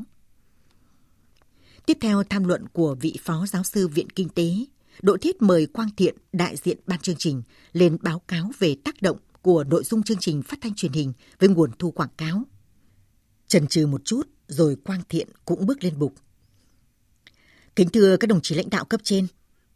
Tiếp 1.85 1.97
theo 2.01 2.23
tham 2.23 2.43
luận 2.43 2.67
của 2.73 2.95
vị 3.01 3.17
phó 3.23 3.45
giáo 3.45 3.63
sư 3.63 3.87
Viện 3.87 4.09
Kinh 4.09 4.29
tế, 4.29 4.51
Đỗ 5.01 5.17
Thiết 5.17 5.41
mời 5.41 5.65
Quang 5.65 5.89
Thiện, 5.97 6.15
đại 6.33 6.55
diện 6.57 6.77
ban 6.87 6.99
chương 6.99 7.15
trình, 7.19 7.43
lên 7.73 7.97
báo 8.01 8.19
cáo 8.19 8.51
về 8.59 8.75
tác 8.83 9.01
động 9.01 9.17
của 9.41 9.63
nội 9.63 9.83
dung 9.83 10.03
chương 10.03 10.17
trình 10.19 10.41
phát 10.41 10.57
thanh 10.61 10.75
truyền 10.75 10.91
hình 10.91 11.13
với 11.39 11.49
nguồn 11.49 11.71
thu 11.79 11.91
quảng 11.91 12.09
cáo. 12.17 12.43
Trần 13.47 13.67
trừ 13.67 13.87
một 13.87 14.01
chút, 14.05 14.29
rồi 14.47 14.75
Quang 14.75 15.01
Thiện 15.09 15.27
cũng 15.45 15.65
bước 15.65 15.83
lên 15.83 15.99
bục. 15.99 16.13
Kính 17.75 17.89
thưa 17.89 18.17
các 18.17 18.27
đồng 18.27 18.41
chí 18.41 18.55
lãnh 18.55 18.69
đạo 18.69 18.85
cấp 18.85 19.01
trên, 19.03 19.27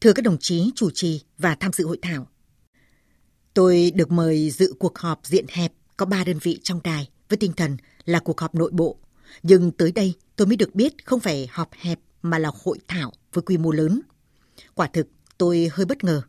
thưa 0.02 0.14
các 0.14 0.22
đồng 0.26 0.38
chí 0.40 0.72
chủ 0.76 0.90
trì 0.94 1.22
và 1.38 1.56
tham 1.56 1.72
dự 1.74 1.86
hội 1.86 2.00
thảo. 2.02 2.28
Tôi 3.54 3.92
được 3.96 4.12
mời 4.12 4.50
dự 4.50 4.74
cuộc 4.80 4.98
họp 4.98 5.20
diện 5.24 5.46
hẹp 5.50 5.74
có 5.98 6.06
ba 6.06 6.24
đơn 6.24 6.40
vị 6.42 6.60
trong 6.64 6.80
đài 6.84 7.10
với 7.30 7.38
tinh 7.38 7.54
thần 7.54 7.78
là 8.06 8.20
cuộc 8.20 8.40
họp 8.40 8.56
nội 8.56 8.72
bộ. 8.74 8.98
Nhưng 9.44 9.72
tới 9.72 9.92
đây 9.92 10.14
tôi 10.36 10.48
mới 10.48 10.56
được 10.56 10.76
biết 10.76 11.06
không 11.06 11.20
phải 11.20 11.48
họp 11.52 11.70
hẹp 11.74 12.00
mà 12.22 12.40
là 12.40 12.52
hội 12.64 12.80
thảo 12.88 13.14
với 13.34 13.42
quy 13.42 13.58
mô 13.58 13.72
lớn. 13.72 14.02
Quả 14.74 14.88
thực 14.88 15.08
tôi 15.38 15.70
hơi 15.74 15.86
bất 15.86 16.04
ngờ. 16.04 16.22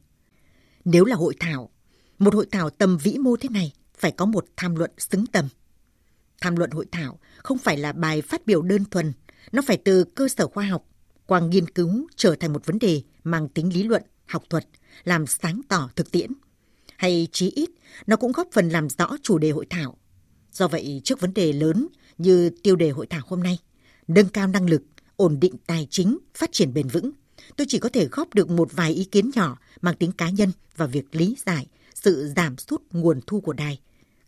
Nếu 0.85 1.05
là 1.05 1.17
hội 1.17 1.35
thảo 1.41 1.71
một 2.19 2.35
hội 2.35 2.47
thảo 2.51 2.71
tầm 2.71 2.99
vĩ 2.99 3.19
mô 3.19 3.37
thế 3.37 3.49
này 3.49 3.73
phải 3.99 4.13
có 4.13 4.27
một 4.27 4.45
tham 4.57 4.77
luận 4.77 4.91
xứng 4.99 5.27
tầm. 5.27 5.49
Tham 6.41 6.57
luận 6.57 6.71
hội 6.71 6.87
thảo 6.93 7.19
không 7.37 7.59
phải 7.59 7.77
là 7.77 7.93
bài 7.93 8.23
phát 8.23 8.47
biểu 8.47 8.63
đơn 8.63 8.85
thuần, 8.85 9.13
nó 9.53 9.63
phải 9.67 9.77
từ 9.77 10.05
cơ 10.05 10.29
sở 10.29 10.49
khoa 10.49 10.65
học 10.65 10.85
qua 11.27 11.41
nghiên 11.41 11.71
cứu 11.71 12.07
trở 12.17 12.35
thành 12.41 12.53
một 12.53 12.67
vấn 12.67 12.79
đề 12.79 13.03
mang 13.25 13.49
tính 13.49 13.75
lý 13.75 13.83
luận, 13.83 14.03
học 14.27 14.43
thuật, 14.51 14.67
làm 15.05 15.27
sáng 15.27 15.61
tỏ 15.69 15.91
thực 15.97 16.11
tiễn. 16.11 16.33
Hay 17.01 17.29
chí 17.33 17.51
ít, 17.51 17.71
nó 18.07 18.17
cũng 18.17 18.33
góp 18.33 18.49
phần 18.53 18.69
làm 18.69 18.89
rõ 18.89 19.17
chủ 19.23 19.39
đề 19.39 19.51
hội 19.51 19.67
thảo. 19.71 19.97
Do 20.53 20.69
vậy, 20.69 21.01
trước 21.05 21.21
vấn 21.21 21.35
đề 21.35 21.53
lớn 21.53 21.89
như 22.19 22.51
tiêu 22.63 22.77
đề 22.77 22.91
hội 22.91 23.07
thảo 23.07 23.21
hôm 23.27 23.43
nay, 23.43 23.59
nâng 24.09 24.29
cao 24.29 24.47
năng 24.47 24.71
lực, 24.71 24.83
ổn 25.17 25.41
định 25.41 25.55
tài 25.67 25.87
chính, 25.91 26.19
phát 26.35 26.53
triển 26.53 26.75
bền 26.75 26.89
vững, 26.89 27.11
tôi 27.57 27.67
chỉ 27.71 27.79
có 27.79 27.89
thể 27.89 28.09
góp 28.09 28.35
được 28.35 28.51
một 28.51 28.69
vài 28.73 28.93
ý 28.93 29.05
kiến 29.05 29.31
nhỏ 29.35 29.59
mang 29.81 29.97
tính 29.97 30.13
cá 30.13 30.31
nhân 30.31 30.53
và 30.77 30.87
việc 30.87 31.15
lý 31.15 31.37
giải 31.47 31.67
sự 31.95 32.33
giảm 32.37 32.59
sút 32.59 32.83
nguồn 32.93 33.21
thu 33.27 33.41
của 33.41 33.53
đài, 33.53 33.81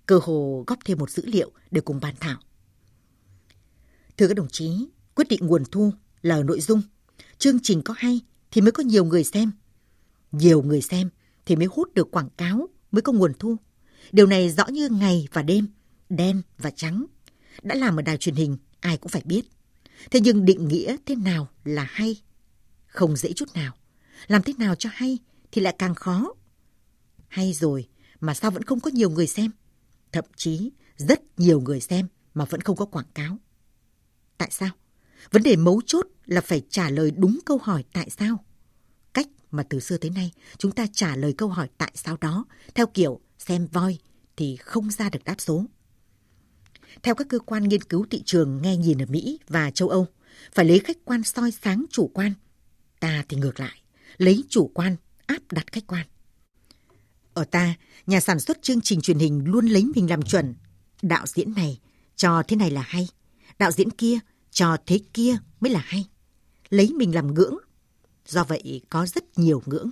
cơ 0.07 0.21
hồ 0.23 0.65
góp 0.67 0.79
thêm 0.85 0.99
một 0.99 1.11
dữ 1.11 1.23
liệu 1.27 1.51
để 1.71 1.81
cùng 1.81 2.01
bàn 2.01 2.15
thảo. 2.21 2.39
Thưa 4.17 4.29
các 4.29 4.35
đồng 4.35 4.49
chí, 4.49 4.87
quyết 5.15 5.29
định 5.29 5.47
nguồn 5.47 5.65
thu 5.65 5.93
là 6.23 6.43
nội 6.43 6.61
dung. 6.61 6.83
Chương 7.39 7.59
trình 7.63 7.83
có 7.83 7.95
hay 7.97 8.21
thì 8.51 8.61
mới 8.61 8.73
có 8.73 8.83
nhiều 8.83 9.05
người 9.05 9.25
xem. 9.25 9.53
Nhiều 10.33 10.63
người 10.63 10.83
xem 10.83 11.09
thì 11.47 11.57
mới 11.57 11.67
hút 11.67 11.95
được 11.95 12.11
quảng 12.11 12.31
cáo, 12.37 12.69
mới 12.91 13.03
có 13.03 13.13
nguồn 13.13 13.33
thu. 13.39 13.57
Điều 14.13 14.27
này 14.27 14.51
rõ 14.51 14.67
như 14.67 14.89
ngày 14.89 15.29
và 15.33 15.43
đêm, 15.43 15.67
đen 16.09 16.43
và 16.59 16.71
trắng. 16.71 17.07
Đã 17.63 17.75
làm 17.75 17.97
ở 17.97 18.03
đài 18.03 18.17
truyền 18.17 18.35
hình, 18.35 18.57
ai 18.81 18.97
cũng 18.97 19.09
phải 19.09 19.23
biết. 19.25 19.45
Thế 20.11 20.21
nhưng 20.21 20.45
định 20.45 20.69
nghĩa 20.69 20.97
thế 21.07 21.15
nào 21.15 21.49
là 21.65 21.85
hay? 21.85 22.23
Không 22.87 23.17
dễ 23.17 23.33
chút 23.33 23.49
nào. 23.55 23.73
Làm 24.27 24.43
thế 24.43 24.53
nào 24.59 24.75
cho 24.75 24.91
hay 24.93 25.19
thì 25.53 25.63
lại 25.63 25.75
càng 25.79 25.95
khó. 25.95 26.35
Hay 27.29 27.53
rồi 27.53 27.89
mà 28.21 28.35
sao 28.35 28.51
vẫn 28.51 28.63
không 28.63 28.81
có 28.81 28.91
nhiều 28.95 29.11
người 29.11 29.27
xem? 29.27 29.51
Thậm 30.13 30.25
chí 30.37 30.71
rất 30.97 31.21
nhiều 31.37 31.61
người 31.61 31.81
xem 31.81 32.09
mà 32.35 32.45
vẫn 32.45 32.61
không 32.61 32.77
có 32.77 32.85
quảng 32.85 33.11
cáo. 33.15 33.37
Tại 34.39 34.49
sao? 34.51 34.71
Vấn 35.31 35.43
đề 35.43 35.57
mấu 35.57 35.81
chốt 35.87 36.07
là 36.27 36.41
phải 36.41 36.63
trả 36.71 36.91
lời 36.91 37.11
đúng 37.11 37.39
câu 37.47 37.59
hỏi 37.63 37.85
tại 37.93 38.11
sao. 38.11 38.45
Mà 39.53 39.63
từ 39.63 39.81
xưa 39.81 39.97
tới 39.97 40.11
nay 40.11 40.33
chúng 40.59 40.73
ta 40.73 40.87
trả 40.93 41.17
lời 41.17 41.33
câu 41.33 41.49
hỏi 41.49 41.69
tại 41.79 41.93
sao 41.95 42.17
đó 42.21 42.45
theo 42.75 42.87
kiểu 42.87 43.21
xem 43.39 43.67
voi 43.67 43.99
thì 44.37 44.57
không 44.57 44.91
ra 44.91 45.11
được 45.11 45.25
đáp 45.25 45.37
số. 45.39 45.65
Theo 47.03 47.15
các 47.15 47.27
cơ 47.29 47.39
quan 47.39 47.69
nghiên 47.69 47.83
cứu 47.83 48.07
thị 48.11 48.23
trường 48.25 48.63
nghe 48.63 48.77
nhìn 48.77 49.03
ở 49.03 49.07
Mỹ 49.09 49.39
và 49.49 49.71
châu 49.71 49.89
Âu, 49.89 50.07
phải 50.53 50.65
lấy 50.65 50.79
khách 50.79 50.97
quan 51.05 51.23
soi 51.23 51.51
sáng 51.51 51.85
chủ 51.91 52.11
quan. 52.15 52.33
Ta 53.01 53.25
thì 53.29 53.37
ngược 53.37 53.61
lại, 53.61 53.83
lấy 54.17 54.45
chủ 54.49 54.71
quan 54.75 54.97
áp 55.27 55.53
đặt 55.53 55.73
khách 55.73 55.87
quan. 55.87 56.07
Ở 57.35 57.45
ta, 57.45 57.75
nhà 58.07 58.21
sản 58.21 58.41
xuất 58.41 58.63
chương 58.63 58.81
trình 58.81 59.01
truyền 59.01 59.19
hình 59.19 59.45
luôn 59.45 59.67
lấy 59.67 59.85
mình 59.95 60.11
làm 60.11 60.23
chuẩn. 60.23 60.55
Đạo 61.03 61.27
diễn 61.27 61.55
này 61.55 61.79
cho 62.17 62.43
thế 62.49 62.57
này 62.57 62.71
là 62.71 62.83
hay, 62.83 63.09
đạo 63.59 63.71
diễn 63.71 63.91
kia 63.91 64.19
cho 64.51 64.77
thế 64.87 65.01
kia 65.15 65.37
mới 65.61 65.71
là 65.71 65.81
hay. 65.85 66.05
Lấy 66.71 66.93
mình 66.93 67.15
làm 67.15 67.35
ngưỡng. 67.35 67.57
Do 68.27 68.45
vậy 68.45 68.81
có 68.91 69.07
rất 69.07 69.39
nhiều 69.39 69.63
ngưỡng. 69.67 69.91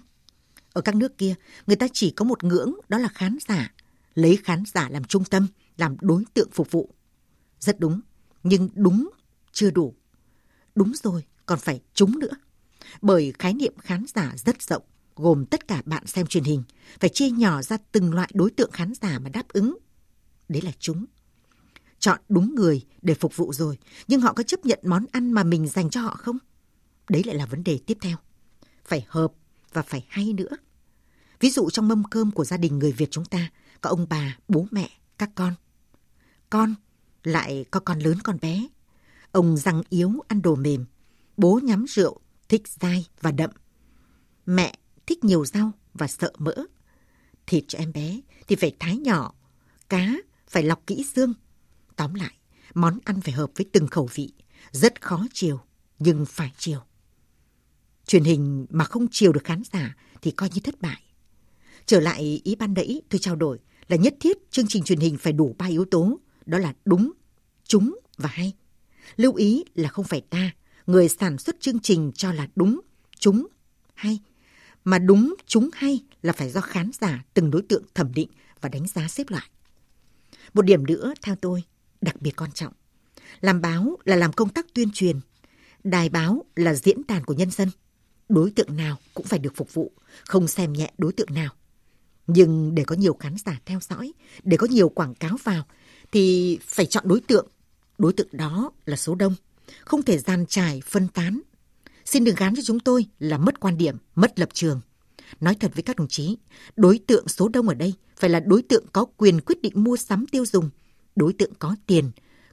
Ở 0.73 0.81
các 0.81 0.95
nước 0.95 1.19
kia, 1.19 1.35
người 1.67 1.77
ta 1.77 1.87
chỉ 1.93 2.11
có 2.11 2.25
một 2.25 2.45
ngưỡng, 2.45 2.75
đó 2.89 2.99
là 2.99 3.09
khán 3.09 3.39
giả. 3.49 3.75
Lấy 4.15 4.39
khán 4.45 4.63
giả 4.75 4.89
làm 4.89 5.05
trung 5.05 5.25
tâm, 5.25 5.47
làm 5.77 5.97
đối 6.01 6.25
tượng 6.35 6.51
phục 6.53 6.71
vụ. 6.71 6.95
Rất 7.61 7.81
đúng, 7.81 8.01
nhưng 8.43 8.69
đúng 8.75 9.11
chưa 9.53 9.71
đủ. 9.71 9.95
Đúng 10.75 10.93
rồi, 11.03 11.25
còn 11.47 11.59
phải 11.59 11.81
trúng 11.95 12.19
nữa. 12.19 12.33
Bởi 13.03 13.33
khái 13.39 13.55
niệm 13.55 13.75
khán 13.79 14.05
giả 14.15 14.35
rất 14.37 14.63
rộng, 14.63 14.83
gồm 15.17 15.47
tất 15.47 15.69
cả 15.69 15.83
bạn 15.87 16.07
xem 16.07 16.27
truyền 16.27 16.45
hình, 16.45 16.63
phải 17.01 17.11
chia 17.11 17.31
nhỏ 17.31 17.63
ra 17.63 17.77
từng 17.93 18.15
loại 18.15 18.31
đối 18.35 18.51
tượng 18.51 18.71
khán 18.71 18.93
giả 19.03 19.19
mà 19.19 19.31
đáp 19.31 19.49
ứng. 19.49 19.79
Đấy 20.49 20.63
là 20.63 20.73
chúng. 20.79 21.07
Chọn 21.99 22.21
đúng 22.29 22.55
người 22.55 22.87
để 23.03 23.15
phục 23.15 23.37
vụ 23.37 23.53
rồi, 23.53 23.79
nhưng 24.09 24.21
họ 24.21 24.33
có 24.33 24.43
chấp 24.43 24.67
nhận 24.67 24.79
món 24.85 25.07
ăn 25.13 25.33
mà 25.33 25.45
mình 25.45 25.69
dành 25.69 25.91
cho 25.91 26.01
họ 26.01 26.15
không? 26.15 26.39
Đấy 27.11 27.23
lại 27.27 27.37
là 27.37 27.47
vấn 27.47 27.65
đề 27.65 27.79
tiếp 27.87 27.99
theo. 28.01 28.17
Phải 28.85 29.07
hợp 29.09 29.33
và 29.73 29.83
phải 29.83 30.07
hay 30.09 30.33
nữa. 30.33 30.57
Ví 31.41 31.51
dụ 31.51 31.71
trong 31.71 31.89
mâm 31.89 32.05
cơm 32.05 32.31
của 32.31 32.45
gia 32.45 32.57
đình 32.57 32.79
người 32.79 32.93
Việt 32.93 33.11
chúng 33.11 33.25
ta, 33.25 33.51
có 33.81 33.91
ông 33.91 34.07
bà, 34.09 34.39
bố 34.49 34.67
mẹ, 34.71 34.91
các 35.19 35.31
con. 35.35 35.55
Con 36.51 36.75
lại 37.25 37.65
có 37.71 37.81
con 37.81 37.99
lớn 37.99 38.19
con 38.25 38.39
bé. 38.41 38.69
Ông 39.33 39.57
răng 39.57 39.83
yếu 39.89 40.13
ăn 40.29 40.43
đồ 40.43 40.55
mềm, 40.55 40.85
bố 41.37 41.61
nhắm 41.63 41.85
rượu, 41.89 42.21
thích 42.49 42.63
dai 42.69 43.07
và 43.21 43.31
đậm. 43.33 43.51
Mẹ 44.47 44.75
thích 45.07 45.25
nhiều 45.25 45.45
rau 45.45 45.73
và 45.95 46.07
sợ 46.07 46.33
mỡ. 46.39 46.55
Thịt 47.47 47.65
cho 47.69 47.79
em 47.79 47.93
bé 47.93 48.21
thì 48.49 48.57
phải 48.57 48.77
thái 48.79 48.97
nhỏ, 48.97 49.35
cá 49.89 50.13
phải 50.49 50.63
lọc 50.63 50.87
kỹ 50.87 51.05
xương. 51.15 51.35
Tóm 51.97 52.15
lại, 52.15 52.35
món 52.75 52.99
ăn 53.05 53.21
phải 53.21 53.33
hợp 53.33 53.51
với 53.57 53.67
từng 53.73 53.87
khẩu 53.87 54.09
vị, 54.15 54.33
rất 54.73 55.03
khó 55.03 55.27
chiều, 55.33 55.61
nhưng 55.99 56.27
phải 56.27 56.53
chiều. 56.57 56.81
Truyền 58.11 58.25
hình 58.25 58.67
mà 58.71 58.85
không 58.85 59.07
chiều 59.11 59.33
được 59.33 59.45
khán 59.45 59.63
giả 59.73 59.97
thì 60.23 60.31
coi 60.31 60.51
như 60.55 60.61
thất 60.61 60.81
bại. 60.81 61.03
Trở 61.87 62.01
lại 62.01 62.41
ý 62.45 62.55
ban 62.55 62.75
nãy 62.75 63.03
tôi 63.09 63.19
trao 63.19 63.37
đổi 63.37 63.59
là 63.89 63.97
nhất 63.97 64.15
thiết 64.21 64.51
chương 64.51 64.67
trình 64.69 64.83
truyền 64.83 64.99
hình 64.99 65.17
phải 65.19 65.33
đủ 65.33 65.55
ba 65.59 65.67
yếu 65.67 65.85
tố, 65.85 66.19
đó 66.47 66.59
là 66.59 66.75
đúng, 66.85 67.13
trúng 67.65 67.99
và 68.17 68.29
hay. 68.29 68.53
Lưu 69.17 69.35
ý 69.35 69.65
là 69.75 69.89
không 69.89 70.05
phải 70.05 70.21
ta, 70.21 70.51
người 70.87 71.09
sản 71.09 71.39
xuất 71.39 71.61
chương 71.61 71.79
trình 71.79 72.13
cho 72.15 72.33
là 72.33 72.49
đúng, 72.57 72.81
trúng, 73.19 73.47
hay. 73.95 74.21
Mà 74.85 74.99
đúng, 74.99 75.35
trúng 75.47 75.71
hay 75.73 76.05
là 76.23 76.33
phải 76.33 76.51
do 76.51 76.61
khán 76.61 76.91
giả 77.01 77.25
từng 77.35 77.51
đối 77.51 77.63
tượng 77.63 77.83
thẩm 77.95 78.15
định 78.15 78.29
và 78.61 78.69
đánh 78.69 78.87
giá 78.87 79.09
xếp 79.09 79.31
loại. 79.31 79.51
Một 80.55 80.63
điểm 80.63 80.87
nữa, 80.87 81.15
theo 81.23 81.37
tôi, 81.37 81.63
đặc 82.01 82.23
biệt 82.23 82.37
quan 82.37 82.53
trọng. 82.53 82.73
Làm 83.41 83.61
báo 83.61 83.99
là 84.05 84.17
làm 84.17 84.33
công 84.33 84.49
tác 84.49 84.67
tuyên 84.75 84.91
truyền. 84.95 85.21
Đài 85.85 86.09
báo 86.09 86.45
là 86.57 86.75
diễn 86.75 87.07
đàn 87.09 87.25
của 87.25 87.35
nhân 87.35 87.51
dân. 87.51 87.69
Đối 88.31 88.51
tượng 88.51 88.77
nào 88.77 88.99
cũng 89.15 89.27
phải 89.27 89.39
được 89.39 89.57
phục 89.57 89.75
vụ, 89.75 89.93
không 90.25 90.49
xem 90.49 90.73
nhẹ 90.73 90.93
đối 90.99 91.13
tượng 91.13 91.35
nào. 91.35 91.51
Nhưng 92.27 92.75
để 92.75 92.85
có 92.85 92.97
nhiều 92.97 93.15
khán 93.15 93.35
giả 93.47 93.61
theo 93.67 93.79
dõi, 93.89 94.13
để 94.43 94.57
có 94.57 94.67
nhiều 94.71 94.89
quảng 94.89 95.15
cáo 95.15 95.37
vào, 95.45 95.65
thì 96.13 96.59
phải 96.63 96.87
chọn 96.87 97.09
đối 97.09 97.21
tượng. 97.21 97.49
Đối 97.99 98.13
tượng 98.13 98.29
đó 98.33 98.71
là 98.87 98.97
số 98.97 99.15
đông, 99.15 99.35
không 99.85 100.03
thể 100.03 100.19
gian 100.19 100.47
trải, 100.47 100.83
phân 100.85 101.09
tán. 101.09 101.41
Xin 102.05 102.25
đừng 102.25 102.35
gán 102.35 102.57
cho 102.57 102.63
chúng 102.65 102.81
tôi 102.81 103.07
là 103.19 103.39
mất 103.39 103.61
quan 103.61 103.79
điểm, 103.79 103.97
mất 104.15 104.39
lập 104.39 104.49
trường. 104.53 104.81
Nói 105.41 105.55
thật 105.55 105.71
với 105.75 105.83
các 105.83 105.97
đồng 105.97 106.09
chí, 106.09 106.37
đối 106.77 107.01
tượng 107.07 107.29
số 107.29 107.49
đông 107.49 107.69
ở 107.69 107.75
đây 107.75 107.95
phải 108.17 108.31
là 108.31 108.41
đối 108.41 108.63
tượng 108.63 108.87
có 108.93 109.05
quyền 109.17 109.41
quyết 109.41 109.63
định 109.63 109.73
mua 109.85 109.97
sắm 109.97 110.27
tiêu 110.27 110.47
dùng, 110.47 110.71
đối 111.17 111.33
tượng 111.33 111.55
có 111.59 111.77
tiền, 111.87 112.11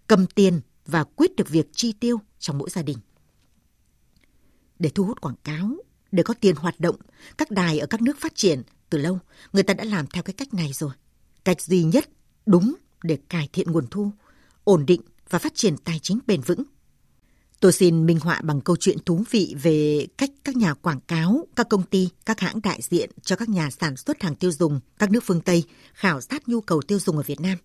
cầm 0.07 0.25
tiền 0.27 0.61
và 0.85 1.03
quyết 1.03 1.35
được 1.35 1.49
việc 1.49 1.67
chi 1.73 1.93
tiêu 1.99 2.19
trong 2.39 2.57
mỗi 2.57 2.69
gia 2.69 2.81
đình. 2.81 2.97
Để 4.79 4.89
thu 4.89 5.03
hút 5.03 5.21
quảng 5.21 5.35
cáo, 5.43 5.75
để 6.11 6.23
có 6.23 6.33
tiền 6.33 6.55
hoạt 6.55 6.79
động, 6.79 6.95
các 7.37 7.51
đài 7.51 7.79
ở 7.79 7.87
các 7.87 8.01
nước 8.01 8.17
phát 8.19 8.31
triển 8.35 8.61
từ 8.89 8.97
lâu, 8.97 9.19
người 9.53 9.63
ta 9.63 9.73
đã 9.73 9.83
làm 9.83 10.07
theo 10.07 10.23
cái 10.23 10.33
cách 10.33 10.53
này 10.53 10.71
rồi. 10.73 10.91
Cách 11.43 11.61
duy 11.61 11.83
nhất, 11.83 12.09
đúng 12.45 12.75
để 13.03 13.17
cải 13.29 13.49
thiện 13.53 13.71
nguồn 13.71 13.87
thu, 13.87 14.11
ổn 14.63 14.85
định 14.85 15.01
và 15.29 15.39
phát 15.39 15.55
triển 15.55 15.77
tài 15.77 15.99
chính 15.99 16.19
bền 16.27 16.41
vững. 16.41 16.63
Tôi 17.59 17.73
xin 17.73 18.05
minh 18.05 18.19
họa 18.19 18.41
bằng 18.43 18.61
câu 18.61 18.75
chuyện 18.75 18.97
thú 19.05 19.23
vị 19.31 19.55
về 19.61 20.07
cách 20.17 20.29
các 20.43 20.55
nhà 20.55 20.73
quảng 20.73 20.99
cáo, 21.07 21.47
các 21.55 21.69
công 21.69 21.83
ty, 21.83 22.09
các 22.25 22.39
hãng 22.39 22.61
đại 22.63 22.79
diện 22.81 23.09
cho 23.21 23.35
các 23.35 23.49
nhà 23.49 23.69
sản 23.69 23.97
xuất 23.97 24.21
hàng 24.21 24.35
tiêu 24.35 24.51
dùng 24.51 24.79
các 24.99 25.11
nước 25.11 25.23
phương 25.23 25.41
Tây 25.41 25.63
khảo 25.93 26.21
sát 26.21 26.49
nhu 26.49 26.61
cầu 26.61 26.81
tiêu 26.81 26.99
dùng 26.99 27.17
ở 27.17 27.23
Việt 27.23 27.41
Nam. 27.41 27.57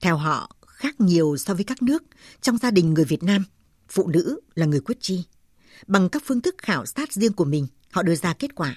Theo 0.00 0.16
họ, 0.16 0.56
khác 0.66 1.00
nhiều 1.00 1.36
so 1.36 1.54
với 1.54 1.64
các 1.64 1.82
nước, 1.82 2.02
trong 2.40 2.58
gia 2.58 2.70
đình 2.70 2.94
người 2.94 3.04
Việt 3.04 3.22
Nam, 3.22 3.44
phụ 3.88 4.06
nữ 4.06 4.40
là 4.54 4.66
người 4.66 4.80
quyết 4.80 4.98
chi. 5.00 5.24
Bằng 5.86 6.08
các 6.08 6.22
phương 6.26 6.40
thức 6.40 6.54
khảo 6.58 6.86
sát 6.86 7.12
riêng 7.12 7.32
của 7.32 7.44
mình, 7.44 7.66
họ 7.90 8.02
đưa 8.02 8.14
ra 8.14 8.32
kết 8.32 8.54
quả. 8.54 8.76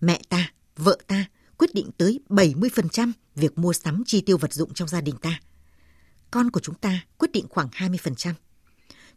Mẹ 0.00 0.20
ta, 0.28 0.52
vợ 0.76 0.98
ta 1.06 1.24
quyết 1.58 1.74
định 1.74 1.90
tới 1.98 2.20
70% 2.28 3.12
việc 3.34 3.58
mua 3.58 3.72
sắm 3.72 4.02
chi 4.06 4.20
tiêu 4.20 4.38
vật 4.38 4.52
dụng 4.52 4.74
trong 4.74 4.88
gia 4.88 5.00
đình 5.00 5.16
ta. 5.16 5.40
Con 6.30 6.50
của 6.50 6.60
chúng 6.60 6.74
ta 6.74 7.04
quyết 7.18 7.32
định 7.32 7.46
khoảng 7.50 7.68
20%. 7.68 8.32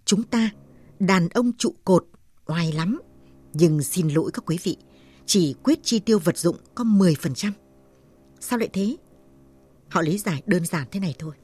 Chúng 0.05 0.23
ta, 0.23 0.49
đàn 0.99 1.29
ông 1.29 1.51
trụ 1.57 1.75
cột, 1.85 2.05
oai 2.45 2.71
lắm. 2.71 3.01
Nhưng 3.53 3.83
xin 3.83 4.09
lỗi 4.09 4.31
các 4.33 4.43
quý 4.45 4.57
vị, 4.63 4.77
chỉ 5.25 5.55
quyết 5.63 5.79
chi 5.83 5.99
tiêu 5.99 6.19
vật 6.19 6.37
dụng 6.37 6.57
có 6.75 6.83
10%. 6.83 7.51
Sao 8.39 8.59
lại 8.59 8.69
thế? 8.73 8.97
Họ 9.89 10.01
lý 10.01 10.17
giải 10.17 10.41
đơn 10.45 10.65
giản 10.65 10.87
thế 10.91 10.99
này 10.99 11.15
thôi. 11.19 11.35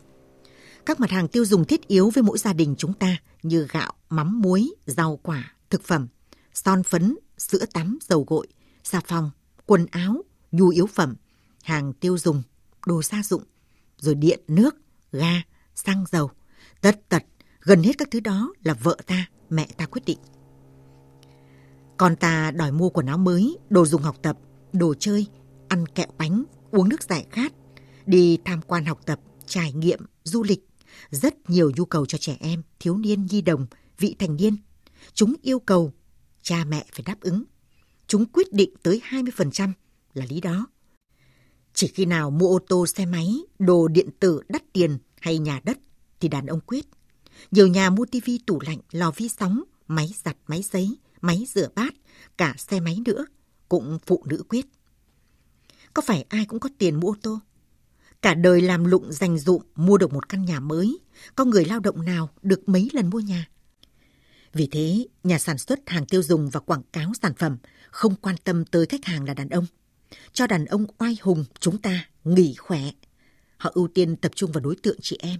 Các 0.86 1.00
mặt 1.00 1.10
hàng 1.10 1.28
tiêu 1.28 1.46
dùng 1.46 1.66
thiết 1.66 1.88
yếu 1.88 2.10
với 2.10 2.24
mỗi 2.24 2.38
gia 2.38 2.54
đình 2.54 2.76
chúng 2.78 2.94
ta 2.94 3.18
như 3.44 3.68
gạo, 3.72 3.94
mắm 4.10 4.42
muối, 4.42 4.74
rau 4.86 5.20
quả, 5.24 5.54
thực 5.70 5.84
phẩm, 5.84 6.08
son 6.54 6.84
phấn, 6.84 7.18
sữa 7.38 7.66
tắm, 7.74 7.98
dầu 8.02 8.26
gội, 8.28 8.48
xà 8.84 9.02
phòng, 9.08 9.32
quần 9.66 9.86
áo, 9.92 10.24
nhu 10.52 10.70
yếu 10.70 10.88
phẩm, 10.88 11.16
hàng 11.64 11.94
tiêu 11.94 12.18
dùng, 12.18 12.44
đồ 12.86 13.02
gia 13.04 13.24
dụng, 13.24 13.44
rồi 13.98 14.16
điện, 14.16 14.40
nước, 14.48 14.76
ga, 15.12 15.42
xăng 15.76 16.06
dầu, 16.12 16.32
tất 16.82 17.10
tật, 17.10 17.24
gần 17.62 17.84
hết 17.84 17.98
các 17.98 18.08
thứ 18.12 18.20
đó 18.20 18.54
là 18.64 18.74
vợ 18.74 18.98
ta, 19.06 19.26
mẹ 19.50 19.68
ta 19.78 19.86
quyết 19.86 20.02
định. 20.06 20.20
Con 21.98 22.16
ta 22.16 22.52
đòi 22.52 22.72
mua 22.72 22.90
quần 22.90 23.06
áo 23.06 23.18
mới, 23.18 23.58
đồ 23.70 23.86
dùng 23.86 24.02
học 24.02 24.16
tập, 24.22 24.38
đồ 24.74 24.94
chơi, 25.00 25.28
ăn 25.68 25.86
kẹo 25.86 26.08
bánh, 26.18 26.44
uống 26.72 26.90
nước 26.90 27.04
giải 27.04 27.26
khát, 27.30 27.54
đi 28.06 28.38
tham 28.46 28.62
quan 28.62 28.86
học 28.86 29.00
tập, 29.06 29.20
trải 29.46 29.74
nghiệm, 29.74 30.00
du 30.24 30.44
lịch, 30.44 30.68
rất 31.10 31.50
nhiều 31.50 31.72
nhu 31.76 31.86
cầu 31.86 32.06
cho 32.06 32.18
trẻ 32.18 32.38
em, 32.40 32.64
thiếu 32.80 32.98
niên, 32.98 33.26
nhi 33.26 33.42
đồng, 33.42 33.66
vị 33.98 34.16
thành 34.20 34.36
niên. 34.36 34.58
Chúng 35.14 35.36
yêu 35.42 35.60
cầu 35.60 35.94
cha 36.42 36.66
mẹ 36.66 36.86
phải 36.92 37.04
đáp 37.06 37.22
ứng. 37.22 37.44
Chúng 38.08 38.26
quyết 38.26 38.54
định 38.54 38.74
tới 38.84 39.02
20% 39.10 39.72
là 40.14 40.26
lý 40.30 40.42
đó. 40.42 40.68
Chỉ 41.74 41.88
khi 41.88 42.06
nào 42.06 42.32
mua 42.32 42.48
ô 42.48 42.60
tô, 42.68 42.88
xe 42.88 43.06
máy, 43.06 43.36
đồ 43.60 43.88
điện 43.88 44.10
tử 44.20 44.42
đắt 44.50 44.74
tiền 44.74 44.98
hay 45.20 45.38
nhà 45.38 45.62
đất 45.64 45.78
thì 46.20 46.28
đàn 46.30 46.46
ông 46.46 46.60
quyết. 46.60 46.86
Nhiều 47.52 47.68
nhà 47.68 47.90
mua 47.90 48.06
tivi, 48.06 48.40
tủ 48.46 48.60
lạnh, 48.66 48.80
lò 48.92 49.12
vi 49.16 49.30
sóng, 49.30 49.64
máy 49.88 50.12
giặt, 50.24 50.38
máy 50.48 50.64
giấy, 50.72 50.98
máy 51.22 51.46
rửa 51.54 51.70
bát, 51.76 51.94
cả 52.38 52.54
xe 52.58 52.80
máy 52.80 53.02
nữa, 53.06 53.26
cũng 53.70 53.98
phụ 54.06 54.24
nữ 54.26 54.44
quyết. 54.50 54.66
Có 55.94 56.02
phải 56.02 56.26
ai 56.30 56.46
cũng 56.46 56.60
có 56.60 56.70
tiền 56.78 57.00
mua 57.00 57.12
ô 57.12 57.16
tô? 57.22 57.40
Cả 58.24 58.34
đời 58.34 58.62
làm 58.62 58.86
lụng 58.86 59.12
dành 59.12 59.38
dụm 59.38 59.62
mua 59.76 59.98
được 59.98 60.14
một 60.14 60.30
căn 60.30 60.46
nhà 60.46 60.60
mới, 60.60 61.00
có 61.36 61.46
người 61.46 61.66
lao 61.66 61.80
động 61.80 62.06
nào 62.06 62.30
được 62.42 62.70
mấy 62.70 62.90
lần 62.94 63.10
mua 63.10 63.20
nhà? 63.20 63.48
Vì 64.54 64.68
thế, 64.72 65.08
nhà 65.24 65.40
sản 65.40 65.58
xuất 65.58 65.80
hàng 65.90 66.06
tiêu 66.06 66.24
dùng 66.24 66.50
và 66.50 66.60
quảng 66.60 66.82
cáo 66.94 67.12
sản 67.22 67.34
phẩm 67.38 67.58
không 67.92 68.16
quan 68.16 68.36
tâm 68.44 68.66
tới 68.66 68.86
khách 68.86 69.06
hàng 69.06 69.24
là 69.24 69.34
đàn 69.34 69.50
ông. 69.50 69.66
Cho 70.34 70.48
đàn 70.48 70.66
ông 70.66 70.86
oai 70.98 71.18
hùng 71.22 71.46
chúng 71.60 71.78
ta 71.78 72.08
nghỉ 72.24 72.56
khỏe. 72.56 72.82
Họ 73.58 73.72
ưu 73.74 73.88
tiên 73.88 74.16
tập 74.16 74.32
trung 74.36 74.52
vào 74.52 74.64
đối 74.64 74.76
tượng 74.76 74.98
chị 75.02 75.18
em. 75.20 75.40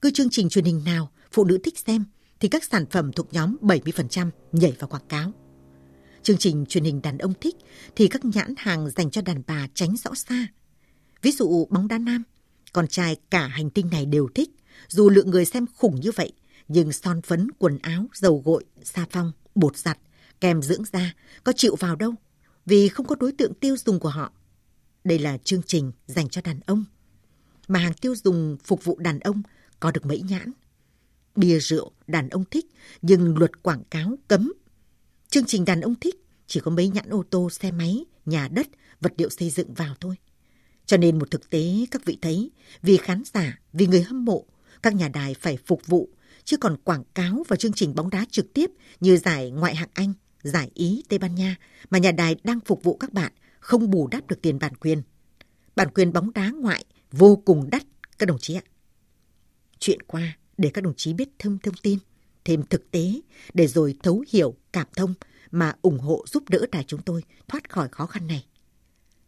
Cứ 0.00 0.10
chương 0.10 0.30
trình 0.30 0.48
truyền 0.48 0.64
hình 0.64 0.82
nào 0.84 1.10
phụ 1.32 1.44
nữ 1.44 1.58
thích 1.64 1.78
xem 1.86 2.04
thì 2.40 2.48
các 2.48 2.64
sản 2.64 2.86
phẩm 2.90 3.12
thuộc 3.12 3.32
nhóm 3.32 3.56
70% 3.60 4.30
nhảy 4.52 4.72
vào 4.78 4.88
quảng 4.88 5.08
cáo. 5.08 5.32
Chương 6.22 6.38
trình 6.38 6.66
truyền 6.68 6.84
hình 6.84 7.02
đàn 7.02 7.18
ông 7.18 7.32
thích 7.40 7.56
thì 7.96 8.08
các 8.08 8.24
nhãn 8.24 8.54
hàng 8.56 8.90
dành 8.90 9.10
cho 9.10 9.22
đàn 9.22 9.42
bà 9.46 9.68
tránh 9.74 9.96
rõ 9.96 10.14
xa. 10.14 10.46
Ví 11.24 11.32
dụ 11.32 11.66
bóng 11.70 11.88
đá 11.88 11.98
nam, 11.98 12.22
con 12.72 12.88
trai 12.88 13.16
cả 13.30 13.46
hành 13.46 13.70
tinh 13.70 13.88
này 13.90 14.06
đều 14.06 14.28
thích, 14.34 14.50
dù 14.88 15.10
lượng 15.10 15.30
người 15.30 15.44
xem 15.44 15.66
khủng 15.76 16.00
như 16.00 16.10
vậy, 16.12 16.32
nhưng 16.68 16.92
son 16.92 17.22
phấn, 17.22 17.50
quần 17.58 17.78
áo, 17.78 18.06
dầu 18.14 18.42
gội, 18.44 18.64
xà 18.82 19.06
phong, 19.10 19.32
bột 19.54 19.76
giặt, 19.76 19.98
kèm 20.40 20.62
dưỡng 20.62 20.84
da 20.92 21.14
có 21.44 21.52
chịu 21.56 21.76
vào 21.76 21.96
đâu, 21.96 22.14
vì 22.66 22.88
không 22.88 23.06
có 23.06 23.14
đối 23.14 23.32
tượng 23.32 23.54
tiêu 23.54 23.76
dùng 23.76 24.00
của 24.00 24.08
họ. 24.08 24.32
Đây 25.04 25.18
là 25.18 25.38
chương 25.38 25.62
trình 25.66 25.92
dành 26.06 26.28
cho 26.28 26.40
đàn 26.44 26.60
ông. 26.66 26.84
Mà 27.68 27.78
hàng 27.78 27.94
tiêu 27.94 28.14
dùng 28.24 28.56
phục 28.64 28.84
vụ 28.84 28.98
đàn 28.98 29.20
ông 29.20 29.42
có 29.80 29.90
được 29.90 30.06
mấy 30.06 30.20
nhãn. 30.20 30.52
Bia 31.36 31.58
rượu 31.58 31.92
đàn 32.06 32.28
ông 32.28 32.44
thích, 32.50 32.66
nhưng 33.02 33.38
luật 33.38 33.62
quảng 33.62 33.82
cáo 33.90 34.18
cấm. 34.28 34.52
Chương 35.28 35.44
trình 35.44 35.64
đàn 35.64 35.80
ông 35.80 35.94
thích 35.94 36.16
chỉ 36.46 36.60
có 36.60 36.70
mấy 36.70 36.88
nhãn 36.88 37.08
ô 37.08 37.24
tô, 37.30 37.50
xe 37.50 37.70
máy, 37.70 38.04
nhà 38.26 38.48
đất, 38.48 38.66
vật 39.00 39.12
liệu 39.16 39.30
xây 39.30 39.50
dựng 39.50 39.74
vào 39.74 39.94
thôi. 40.00 40.16
Cho 40.86 40.96
nên 40.96 41.18
một 41.18 41.30
thực 41.30 41.50
tế 41.50 41.86
các 41.90 42.04
vị 42.04 42.18
thấy, 42.22 42.50
vì 42.82 42.96
khán 42.96 43.22
giả, 43.34 43.58
vì 43.72 43.86
người 43.86 44.02
hâm 44.02 44.24
mộ, 44.24 44.44
các 44.82 44.94
nhà 44.94 45.08
đài 45.08 45.34
phải 45.34 45.58
phục 45.66 45.86
vụ, 45.86 46.08
chứ 46.44 46.56
còn 46.56 46.76
quảng 46.84 47.04
cáo 47.14 47.44
và 47.48 47.56
chương 47.56 47.72
trình 47.72 47.94
bóng 47.94 48.10
đá 48.10 48.24
trực 48.30 48.54
tiếp 48.54 48.70
như 49.00 49.16
giải 49.16 49.50
ngoại 49.50 49.74
hạng 49.74 49.88
Anh, 49.94 50.12
giải 50.42 50.70
Ý, 50.74 51.02
Tây 51.08 51.18
Ban 51.18 51.34
Nha 51.34 51.56
mà 51.90 51.98
nhà 51.98 52.12
đài 52.12 52.36
đang 52.44 52.60
phục 52.60 52.82
vụ 52.82 52.96
các 52.96 53.12
bạn 53.12 53.32
không 53.60 53.90
bù 53.90 54.08
đắp 54.10 54.26
được 54.26 54.42
tiền 54.42 54.58
bản 54.58 54.74
quyền. 54.74 55.02
Bản 55.76 55.88
quyền 55.94 56.12
bóng 56.12 56.32
đá 56.32 56.50
ngoại 56.50 56.84
vô 57.12 57.42
cùng 57.44 57.70
đắt, 57.70 57.82
các 58.18 58.26
đồng 58.26 58.38
chí 58.38 58.54
ạ. 58.54 58.62
Chuyện 59.78 60.02
qua 60.02 60.38
để 60.58 60.70
các 60.74 60.84
đồng 60.84 60.94
chí 60.96 61.12
biết 61.12 61.28
thêm 61.38 61.58
thông 61.58 61.74
tin, 61.82 61.98
thêm 62.44 62.62
thực 62.70 62.90
tế 62.90 63.20
để 63.54 63.66
rồi 63.66 63.96
thấu 64.02 64.24
hiểu, 64.28 64.54
cảm 64.72 64.86
thông 64.96 65.14
mà 65.50 65.74
ủng 65.82 65.98
hộ 65.98 66.24
giúp 66.28 66.48
đỡ 66.48 66.66
đài 66.72 66.84
chúng 66.84 67.02
tôi 67.02 67.22
thoát 67.48 67.70
khỏi 67.70 67.88
khó 67.88 68.06
khăn 68.06 68.26
này. 68.26 68.46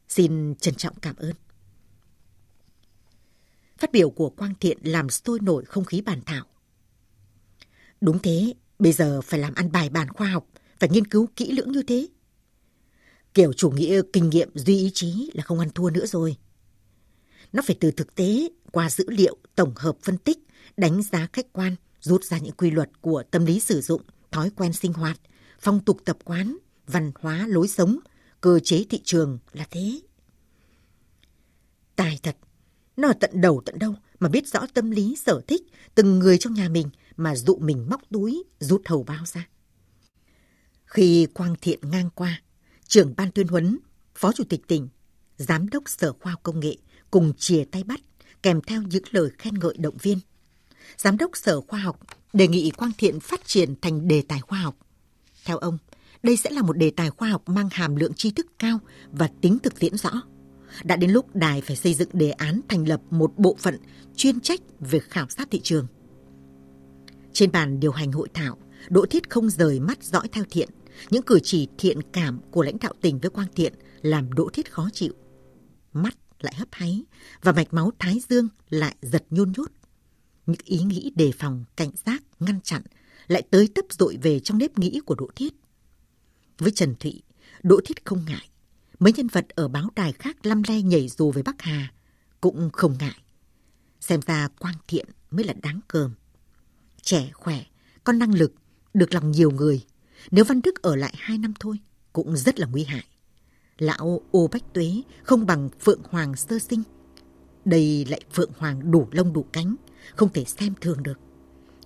Xin 0.09 0.55
trân 0.55 0.75
trọng 0.75 0.95
cảm 0.95 1.17
ơn. 1.17 1.33
Phát 3.79 3.93
biểu 3.93 4.11
của 4.11 4.31
Quang 4.31 4.55
Thiện 4.61 4.79
làm 4.83 5.11
sôi 5.11 5.39
nổi 5.41 5.65
không 5.65 5.85
khí 5.85 6.01
bàn 6.01 6.21
thảo. 6.27 6.45
Đúng 8.01 8.19
thế, 8.19 8.55
bây 8.79 8.93
giờ 8.93 9.21
phải 9.21 9.41
làm 9.41 9.55
ăn 9.55 9.73
bài 9.73 9.89
bản 9.89 10.09
khoa 10.09 10.29
học, 10.29 10.47
phải 10.79 10.89
nghiên 10.89 11.07
cứu 11.07 11.29
kỹ 11.37 11.53
lưỡng 11.53 11.73
như 11.73 11.83
thế. 11.83 12.09
Kiểu 13.35 13.53
chủ 13.53 13.71
nghĩa 13.71 14.03
kinh 14.13 14.31
nghiệm 14.31 14.51
duy 14.55 14.79
ý 14.79 14.91
chí 14.95 15.31
là 15.35 15.43
không 15.43 15.59
ăn 15.59 15.71
thua 15.71 15.91
nữa 15.91 16.07
rồi. 16.07 16.37
Nó 17.53 17.63
phải 17.67 17.77
từ 17.81 17.91
thực 17.91 18.15
tế, 18.15 18.49
qua 18.73 18.91
dữ 18.91 19.05
liệu, 19.09 19.37
tổng 19.55 19.73
hợp 19.77 19.97
phân 20.03 20.19
tích, 20.19 20.39
đánh 20.77 21.03
giá 21.03 21.29
khách 21.33 21.53
quan, 21.53 21.77
rút 22.01 22.25
ra 22.25 22.39
những 22.39 22.55
quy 22.55 22.71
luật 22.71 22.91
của 23.01 23.23
tâm 23.31 23.45
lý 23.45 23.61
sử 23.61 23.81
dụng, 23.81 24.03
thói 24.31 24.51
quen 24.51 24.73
sinh 24.73 24.93
hoạt, 24.93 25.21
phong 25.61 25.81
tục 25.81 26.01
tập 26.05 26.19
quán, 26.25 26.57
văn 26.87 27.13
hóa 27.21 27.47
lối 27.47 27.69
sống, 27.69 27.99
cơ 28.41 28.59
chế 28.65 28.85
thị 28.91 29.01
trường 29.05 29.39
là 29.53 29.67
thế. 29.71 30.01
Tài 31.97 32.19
thật, 32.23 32.37
nó 32.97 33.09
ở 33.09 33.15
tận 33.21 33.41
đầu 33.41 33.63
tận 33.65 33.79
đâu 33.79 33.95
mà 34.21 34.29
biết 34.29 34.49
rõ 34.49 34.67
tâm 34.75 34.91
lý 34.91 35.17
sở 35.17 35.41
thích 35.47 35.63
từng 35.95 36.19
người 36.19 36.39
trong 36.39 36.55
nhà 36.55 36.69
mình 36.69 36.91
mà 37.17 37.37
dụ 37.37 37.59
mình 37.59 37.87
móc 37.91 38.01
túi, 38.11 38.45
rút 38.61 38.83
hầu 38.87 39.03
bao 39.03 39.25
ra. 39.27 39.49
Khi 40.85 41.27
Quang 41.35 41.55
Thiện 41.61 41.79
ngang 41.83 42.11
qua, 42.15 42.43
trưởng 42.87 43.15
ban 43.17 43.31
tuyên 43.31 43.49
huấn, 43.49 43.79
phó 44.15 44.33
chủ 44.33 44.45
tịch 44.45 44.61
tỉnh, 44.69 44.89
giám 45.37 45.69
đốc 45.69 45.83
sở 45.87 46.13
khoa 46.13 46.33
học 46.33 46.41
công 46.43 46.61
nghệ 46.61 46.77
cùng 47.11 47.33
chìa 47.39 47.65
tay 47.65 47.85
bắt 47.85 48.01
kèm 48.43 48.61
theo 48.61 48.83
những 48.83 49.03
lời 49.11 49.31
khen 49.39 49.55
ngợi 49.55 49.75
động 49.79 49.97
viên. 50.03 50.19
Giám 50.97 51.17
đốc 51.17 51.37
sở 51.37 51.61
khoa 51.61 51.79
học 51.79 52.01
đề 52.33 52.49
nghị 52.49 52.71
Quang 52.71 52.93
Thiện 52.99 53.21
phát 53.21 53.47
triển 53.47 53.75
thành 53.81 54.09
đề 54.09 54.23
tài 54.29 54.41
khoa 54.41 54.59
học. 54.59 54.77
Theo 55.45 55.59
ông, 55.59 55.79
đây 56.23 56.37
sẽ 56.37 56.51
là 56.51 56.63
một 56.63 56.77
đề 56.77 56.91
tài 56.91 57.11
khoa 57.11 57.29
học 57.29 57.49
mang 57.49 57.69
hàm 57.73 57.97
lượng 57.97 58.15
tri 58.15 58.31
thức 58.31 58.47
cao 58.59 58.79
và 59.13 59.31
tính 59.41 59.59
thực 59.59 59.79
tiễn 59.81 59.97
rõ. 59.97 60.11
Đã 60.85 60.97
đến 60.97 61.11
lúc 61.11 61.37
đài 61.37 61.61
phải 61.61 61.77
xây 61.77 61.95
dựng 61.95 62.09
đề 62.13 62.31
án 62.31 62.61
thành 62.69 62.89
lập 62.89 63.01
một 63.11 63.33
bộ 63.37 63.57
phận 63.59 63.79
chuyên 64.17 64.41
trách 64.41 64.61
về 64.81 64.99
khảo 64.99 65.29
sát 65.29 65.49
thị 65.51 65.61
trường. 65.63 65.87
Trên 67.33 67.53
bàn 67.53 67.81
điều 67.81 67.93
hành 67.93 68.13
hội 68.13 68.29
thảo, 68.35 68.59
Đỗ 68.89 69.07
Thiết 69.07 69.31
không 69.31 69.51
rời 69.51 69.81
mắt 69.81 70.05
dõi 70.05 70.29
theo 70.33 70.45
Thiện. 70.51 70.69
Những 71.11 71.23
cử 71.23 71.41
chỉ 71.43 71.69
thiện 71.79 72.03
cảm 72.13 72.41
của 72.51 72.63
lãnh 72.63 72.77
đạo 72.81 72.93
tỉnh 73.01 73.19
với 73.19 73.31
Quang 73.31 73.49
Thiện 73.55 73.73
làm 74.03 74.33
Đỗ 74.33 74.49
Thiết 74.53 74.73
khó 74.73 74.89
chịu. 74.93 75.13
Mắt 75.93 76.17
lại 76.41 76.55
hấp 76.57 76.69
háy 76.73 77.05
và 77.43 77.53
mạch 77.53 77.75
máu 77.75 77.93
thái 77.99 78.19
dương 78.29 78.49
lại 78.69 78.97
giật 79.03 79.25
nhôn 79.31 79.53
nhút. 79.57 79.73
Những 80.47 80.61
ý 80.65 80.79
nghĩ 80.79 81.13
đề 81.15 81.33
phòng, 81.39 81.65
cảnh 81.77 81.91
giác, 82.07 82.23
ngăn 82.41 82.61
chặn 82.61 82.83
lại 83.27 83.43
tới 83.51 83.69
tấp 83.75 83.85
dội 83.91 84.19
về 84.23 84.41
trong 84.41 84.59
nếp 84.59 84.79
nghĩ 84.79 85.01
của 85.07 85.15
Đỗ 85.15 85.29
Thiết. 85.37 85.55
Với 86.59 86.71
Trần 86.71 86.95
Thụy, 87.01 87.23
Đỗ 87.63 87.81
Thiết 87.85 88.05
không 88.05 88.25
ngại. 88.29 88.49
Mấy 88.99 89.13
nhân 89.13 89.27
vật 89.27 89.47
ở 89.49 89.69
báo 89.69 89.89
đài 89.97 90.13
khác 90.13 90.47
lăm 90.47 90.63
le 90.69 90.83
nhảy 90.83 91.09
dù 91.09 91.31
với 91.31 91.43
Bắc 91.43 91.63
Hà 91.63 91.93
cũng 92.41 92.71
không 92.73 92.97
ngại. 93.01 93.23
Xem 94.01 94.21
ra 94.27 94.49
Quang 94.59 94.75
Thiện 94.89 95.07
mới 95.31 95.45
là 95.45 95.55
đáng 95.63 95.81
cơm. 95.89 96.15
Trẻ 97.03 97.31
khỏe, 97.35 97.65
có 98.05 98.13
năng 98.13 98.35
lực, 98.35 98.55
được 98.95 99.15
lòng 99.15 99.31
nhiều 99.31 99.51
người. 99.51 99.85
Nếu 100.31 100.45
Văn 100.45 100.61
Đức 100.63 100.83
ở 100.83 100.97
lại 100.97 101.15
hai 101.19 101.39
năm 101.39 101.55
thôi, 101.61 101.79
cũng 102.13 102.37
rất 102.37 102.61
là 102.61 102.67
nguy 102.67 102.85
hại. 102.85 103.05
Lão 103.79 104.21
ô 104.31 104.49
bách 104.53 104.75
tuế 104.75 105.03
không 105.23 105.47
bằng 105.47 105.69
Phượng 105.81 106.03
Hoàng 106.11 106.37
sơ 106.37 106.59
sinh. 106.59 106.83
Đây 107.65 108.07
lại 108.09 108.21
Phượng 108.33 108.51
Hoàng 108.59 108.91
đủ 108.91 109.09
lông 109.11 109.33
đủ 109.33 109.47
cánh, 109.53 109.77
không 110.17 110.33
thể 110.33 110.45
xem 110.45 110.75
thường 110.81 111.03
được. 111.03 111.19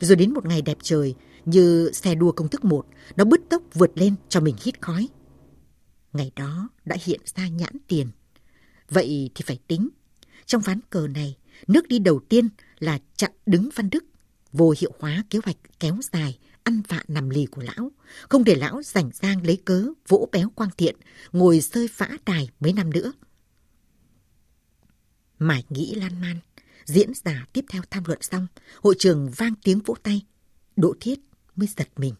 Rồi 0.00 0.16
đến 0.16 0.34
một 0.34 0.46
ngày 0.46 0.62
đẹp 0.62 0.78
trời, 0.82 1.14
như 1.44 1.90
xe 1.92 2.14
đua 2.14 2.32
công 2.32 2.48
thức 2.48 2.64
một, 2.64 2.86
nó 3.16 3.24
bứt 3.24 3.40
tốc 3.48 3.62
vượt 3.74 3.90
lên 3.94 4.14
cho 4.28 4.40
mình 4.40 4.56
hít 4.62 4.82
khói. 4.82 5.08
Ngày 6.12 6.30
đó 6.36 6.68
đã 6.84 6.96
hiện 7.04 7.20
ra 7.36 7.48
nhãn 7.48 7.76
tiền. 7.86 8.10
Vậy 8.88 9.30
thì 9.34 9.44
phải 9.46 9.58
tính. 9.66 9.88
Trong 10.46 10.62
ván 10.62 10.80
cờ 10.90 11.08
này, 11.08 11.36
nước 11.66 11.88
đi 11.88 11.98
đầu 11.98 12.20
tiên 12.28 12.48
là 12.78 12.98
chặn 13.16 13.30
đứng 13.46 13.68
Văn 13.74 13.90
Đức, 13.90 14.04
vô 14.52 14.74
hiệu 14.78 14.92
hóa 14.98 15.24
kế 15.30 15.38
hoạch 15.44 15.56
kéo 15.80 15.98
dài, 16.12 16.38
ăn 16.62 16.82
vạ 16.88 17.02
nằm 17.08 17.30
lì 17.30 17.46
của 17.46 17.62
lão, 17.62 17.92
không 18.28 18.44
để 18.44 18.54
lão 18.54 18.82
rảnh 18.82 19.10
rang 19.12 19.46
lấy 19.46 19.56
cớ 19.64 19.86
vỗ 20.08 20.28
béo 20.32 20.50
quang 20.50 20.70
thiện, 20.76 20.96
ngồi 21.32 21.60
sơi 21.60 21.88
phã 21.88 22.08
đài 22.26 22.48
mấy 22.60 22.72
năm 22.72 22.90
nữa. 22.90 23.12
Mải 25.38 25.64
nghĩ 25.68 25.94
lan 25.94 26.20
man, 26.20 26.38
diễn 26.84 27.12
giả 27.24 27.46
tiếp 27.52 27.64
theo 27.68 27.82
tham 27.90 28.02
luận 28.06 28.22
xong, 28.22 28.46
hội 28.82 28.94
trường 28.98 29.30
vang 29.36 29.54
tiếng 29.64 29.80
vỗ 29.80 29.94
tay, 30.02 30.26
Đỗ 30.76 30.94
Thiết 31.00 31.20
mới 31.56 31.68
giật 31.76 31.88
mình. 31.96 32.14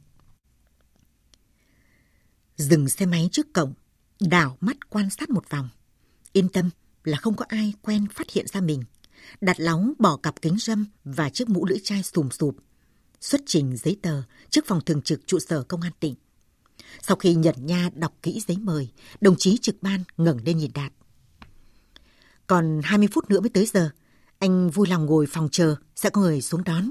Dừng 2.60 2.88
xe 2.88 3.06
máy 3.06 3.28
trước 3.32 3.52
cổng, 3.52 3.74
đảo 4.20 4.56
mắt 4.60 4.90
quan 4.90 5.10
sát 5.10 5.30
một 5.30 5.50
vòng. 5.50 5.68
Yên 6.32 6.48
tâm 6.48 6.70
là 7.04 7.18
không 7.18 7.36
có 7.36 7.44
ai 7.48 7.74
quen 7.82 8.06
phát 8.14 8.30
hiện 8.30 8.46
ra 8.46 8.60
mình. 8.60 8.84
Đặt 9.40 9.60
lóng 9.60 9.92
bỏ 9.98 10.16
cặp 10.16 10.42
kính 10.42 10.56
râm 10.58 10.86
và 11.04 11.30
chiếc 11.30 11.48
mũ 11.48 11.66
lưỡi 11.66 11.78
chai 11.84 12.02
sùm 12.02 12.28
sụp. 12.28 12.56
Xuất 13.20 13.40
trình 13.46 13.76
giấy 13.76 13.96
tờ 14.02 14.22
trước 14.50 14.66
phòng 14.66 14.80
thường 14.86 15.02
trực 15.02 15.26
trụ 15.26 15.38
sở 15.38 15.62
công 15.62 15.80
an 15.80 15.92
tỉnh. 16.00 16.14
Sau 17.02 17.16
khi 17.16 17.34
nhận 17.34 17.54
nha 17.58 17.90
đọc 17.94 18.14
kỹ 18.22 18.40
giấy 18.48 18.56
mời, 18.56 18.88
đồng 19.20 19.36
chí 19.38 19.58
trực 19.58 19.76
ban 19.82 20.04
ngẩng 20.16 20.38
lên 20.44 20.58
nhìn 20.58 20.70
Đạt. 20.74 20.92
Còn 22.46 22.80
20 22.84 23.08
phút 23.12 23.30
nữa 23.30 23.40
mới 23.40 23.50
tới 23.50 23.66
giờ, 23.66 23.90
anh 24.38 24.70
vui 24.70 24.88
lòng 24.88 25.06
ngồi 25.06 25.26
phòng 25.26 25.48
chờ, 25.52 25.76
sẽ 25.96 26.10
có 26.10 26.20
người 26.20 26.40
xuống 26.40 26.64
đón. 26.64 26.90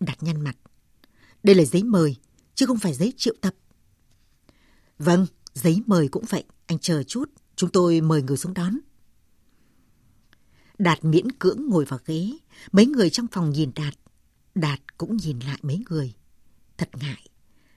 Đạt 0.00 0.22
nhăn 0.22 0.40
mặt. 0.40 0.56
Đây 1.42 1.54
là 1.54 1.64
giấy 1.64 1.82
mời, 1.82 2.16
chứ 2.54 2.66
không 2.66 2.78
phải 2.78 2.94
giấy 2.94 3.12
triệu 3.16 3.34
tập. 3.40 3.54
Vâng, 5.00 5.26
giấy 5.54 5.82
mời 5.86 6.08
cũng 6.08 6.24
vậy, 6.28 6.44
anh 6.66 6.78
chờ 6.78 7.02
chút, 7.02 7.30
chúng 7.56 7.70
tôi 7.70 8.00
mời 8.00 8.22
người 8.22 8.36
xuống 8.36 8.54
đón. 8.54 8.78
Đạt 10.78 11.04
miễn 11.04 11.32
cưỡng 11.32 11.68
ngồi 11.68 11.84
vào 11.84 12.00
ghế, 12.06 12.30
mấy 12.72 12.86
người 12.86 13.10
trong 13.10 13.26
phòng 13.32 13.50
nhìn 13.50 13.70
Đạt. 13.74 13.94
Đạt 14.54 14.98
cũng 14.98 15.16
nhìn 15.16 15.38
lại 15.38 15.58
mấy 15.62 15.82
người. 15.90 16.14
Thật 16.78 16.88
ngại, 17.00 17.28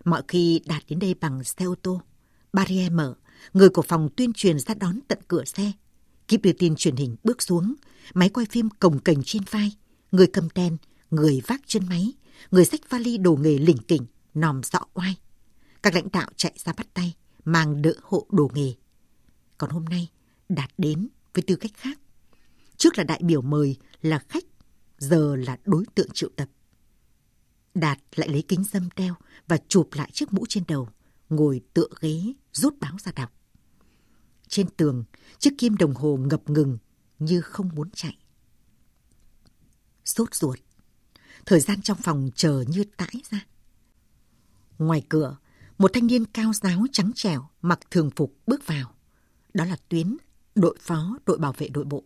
mọi 0.05 0.23
khi 0.27 0.61
Đạt 0.65 0.83
đến 0.87 0.99
đây 0.99 1.13
bằng 1.13 1.43
xe 1.43 1.65
ô 1.65 1.75
tô. 1.81 2.01
Barrier 2.53 2.91
mở, 2.91 3.15
người 3.53 3.69
của 3.69 3.81
phòng 3.81 4.09
tuyên 4.15 4.33
truyền 4.33 4.59
ra 4.59 4.73
đón 4.73 4.99
tận 5.07 5.19
cửa 5.27 5.43
xe. 5.45 5.71
Kíp 6.27 6.41
đưa 6.41 6.53
tin 6.53 6.75
truyền 6.75 6.95
hình 6.95 7.15
bước 7.23 7.41
xuống, 7.41 7.73
máy 8.13 8.29
quay 8.29 8.45
phim 8.45 8.69
cồng 8.69 8.99
cành 8.99 9.23
trên 9.25 9.43
vai, 9.51 9.71
người 10.11 10.27
cầm 10.27 10.47
đen, 10.55 10.77
người 11.11 11.41
vác 11.47 11.61
chân 11.67 11.83
máy, 11.89 12.13
người 12.51 12.65
xách 12.65 12.89
vali 12.89 13.17
đồ 13.17 13.35
nghề 13.35 13.57
lỉnh 13.57 13.77
kỉnh, 13.77 14.05
nòm 14.33 14.61
dọ 14.63 14.79
oai. 14.93 15.15
Các 15.83 15.95
lãnh 15.95 16.07
đạo 16.13 16.29
chạy 16.35 16.53
ra 16.57 16.73
bắt 16.73 16.87
tay, 16.93 17.15
mang 17.45 17.81
đỡ 17.81 17.93
hộ 18.01 18.27
đồ 18.31 18.51
nghề. 18.53 18.73
Còn 19.57 19.69
hôm 19.69 19.85
nay, 19.85 20.09
Đạt 20.49 20.71
đến 20.77 21.07
với 21.33 21.43
tư 21.47 21.55
cách 21.55 21.71
khác. 21.75 21.99
Trước 22.77 22.97
là 22.97 23.03
đại 23.03 23.21
biểu 23.23 23.41
mời, 23.41 23.77
là 24.01 24.19
khách, 24.29 24.43
giờ 24.97 25.35
là 25.35 25.57
đối 25.65 25.85
tượng 25.95 26.09
triệu 26.13 26.29
tập. 26.35 26.49
Đạt 27.73 27.99
lại 28.15 28.29
lấy 28.29 28.43
kính 28.47 28.63
dâm 28.71 28.89
đeo 28.95 29.15
và 29.47 29.57
chụp 29.67 29.89
lại 29.91 30.09
chiếc 30.13 30.33
mũ 30.33 30.45
trên 30.49 30.63
đầu, 30.67 30.89
ngồi 31.29 31.61
tựa 31.73 31.87
ghế, 32.01 32.33
rút 32.53 32.79
báo 32.79 32.97
ra 32.99 33.11
đọc. 33.11 33.31
Trên 34.47 34.69
tường, 34.77 35.03
chiếc 35.39 35.51
kim 35.57 35.77
đồng 35.77 35.93
hồ 35.93 36.17
ngập 36.17 36.49
ngừng 36.49 36.77
như 37.19 37.41
không 37.41 37.69
muốn 37.75 37.89
chạy. 37.91 38.17
Sốt 40.05 40.35
ruột. 40.35 40.59
thời 41.45 41.59
gian 41.59 41.81
trong 41.81 41.97
phòng 41.97 42.29
chờ 42.35 42.63
như 42.67 42.83
tãi 42.97 43.21
ra. 43.31 43.45
Ngoài 44.77 45.05
cửa, 45.09 45.37
một 45.77 45.93
thanh 45.93 46.07
niên 46.07 46.25
cao 46.25 46.53
giáo 46.53 46.85
trắng 46.91 47.11
trẻo 47.15 47.49
mặc 47.61 47.79
thường 47.91 48.09
phục 48.15 48.35
bước 48.47 48.67
vào. 48.67 48.95
Đó 49.53 49.65
là 49.65 49.77
Tuyến, 49.89 50.17
đội 50.55 50.77
phó 50.79 51.17
đội 51.25 51.37
bảo 51.37 51.53
vệ 51.57 51.67
đội 51.67 51.85
bộ. 51.85 52.03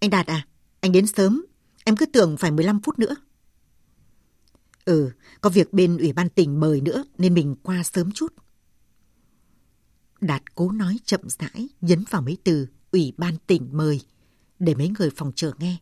Anh 0.00 0.10
Đạt 0.10 0.26
à, 0.26 0.46
anh 0.80 0.92
đến 0.92 1.06
sớm, 1.06 1.46
em 1.84 1.96
cứ 1.96 2.06
tưởng 2.06 2.36
phải 2.36 2.50
15 2.50 2.80
phút 2.80 2.98
nữa. 2.98 3.14
Ừ, 4.84 5.10
có 5.40 5.50
việc 5.50 5.72
bên 5.72 5.98
Ủy 5.98 6.12
ban 6.12 6.28
tỉnh 6.28 6.60
mời 6.60 6.80
nữa 6.80 7.04
nên 7.18 7.34
mình 7.34 7.56
qua 7.62 7.82
sớm 7.82 8.12
chút. 8.12 8.34
Đạt 10.20 10.54
cố 10.54 10.70
nói 10.70 10.98
chậm 11.04 11.20
rãi, 11.24 11.68
nhấn 11.80 12.04
vào 12.10 12.22
mấy 12.22 12.38
từ 12.44 12.66
Ủy 12.92 13.12
ban 13.16 13.36
tỉnh 13.46 13.68
mời 13.72 14.00
để 14.58 14.74
mấy 14.74 14.90
người 14.98 15.10
phòng 15.16 15.32
chờ 15.36 15.52
nghe. 15.58 15.76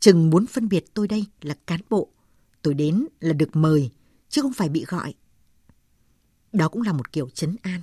Chừng 0.00 0.30
muốn 0.30 0.46
phân 0.46 0.68
biệt 0.68 0.84
tôi 0.94 1.08
đây 1.08 1.26
là 1.40 1.54
cán 1.66 1.80
bộ. 1.90 2.08
Tôi 2.62 2.74
đến 2.74 3.06
là 3.20 3.32
được 3.32 3.56
mời, 3.56 3.90
chứ 4.28 4.42
không 4.42 4.52
phải 4.52 4.68
bị 4.68 4.84
gọi. 4.84 5.14
Đó 6.52 6.68
cũng 6.68 6.82
là 6.82 6.92
một 6.92 7.12
kiểu 7.12 7.28
chấn 7.28 7.56
an. 7.62 7.80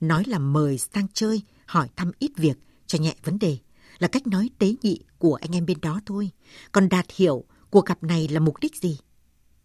Nói 0.00 0.24
là 0.26 0.38
mời 0.38 0.78
sang 0.78 1.06
chơi, 1.14 1.42
hỏi 1.66 1.88
thăm 1.96 2.12
ít 2.18 2.30
việc, 2.36 2.58
cho 2.86 2.98
nhẹ 2.98 3.14
vấn 3.24 3.38
đề. 3.38 3.58
Là 3.98 4.08
cách 4.08 4.26
nói 4.26 4.50
tế 4.58 4.74
nhị 4.82 5.00
của 5.18 5.34
anh 5.34 5.54
em 5.54 5.66
bên 5.66 5.78
đó 5.82 6.00
thôi. 6.06 6.30
Còn 6.72 6.88
Đạt 6.88 7.06
hiểu 7.16 7.44
cuộc 7.70 7.86
gặp 7.86 8.02
này 8.02 8.28
là 8.28 8.40
mục 8.40 8.54
đích 8.60 8.76
gì. 8.76 8.98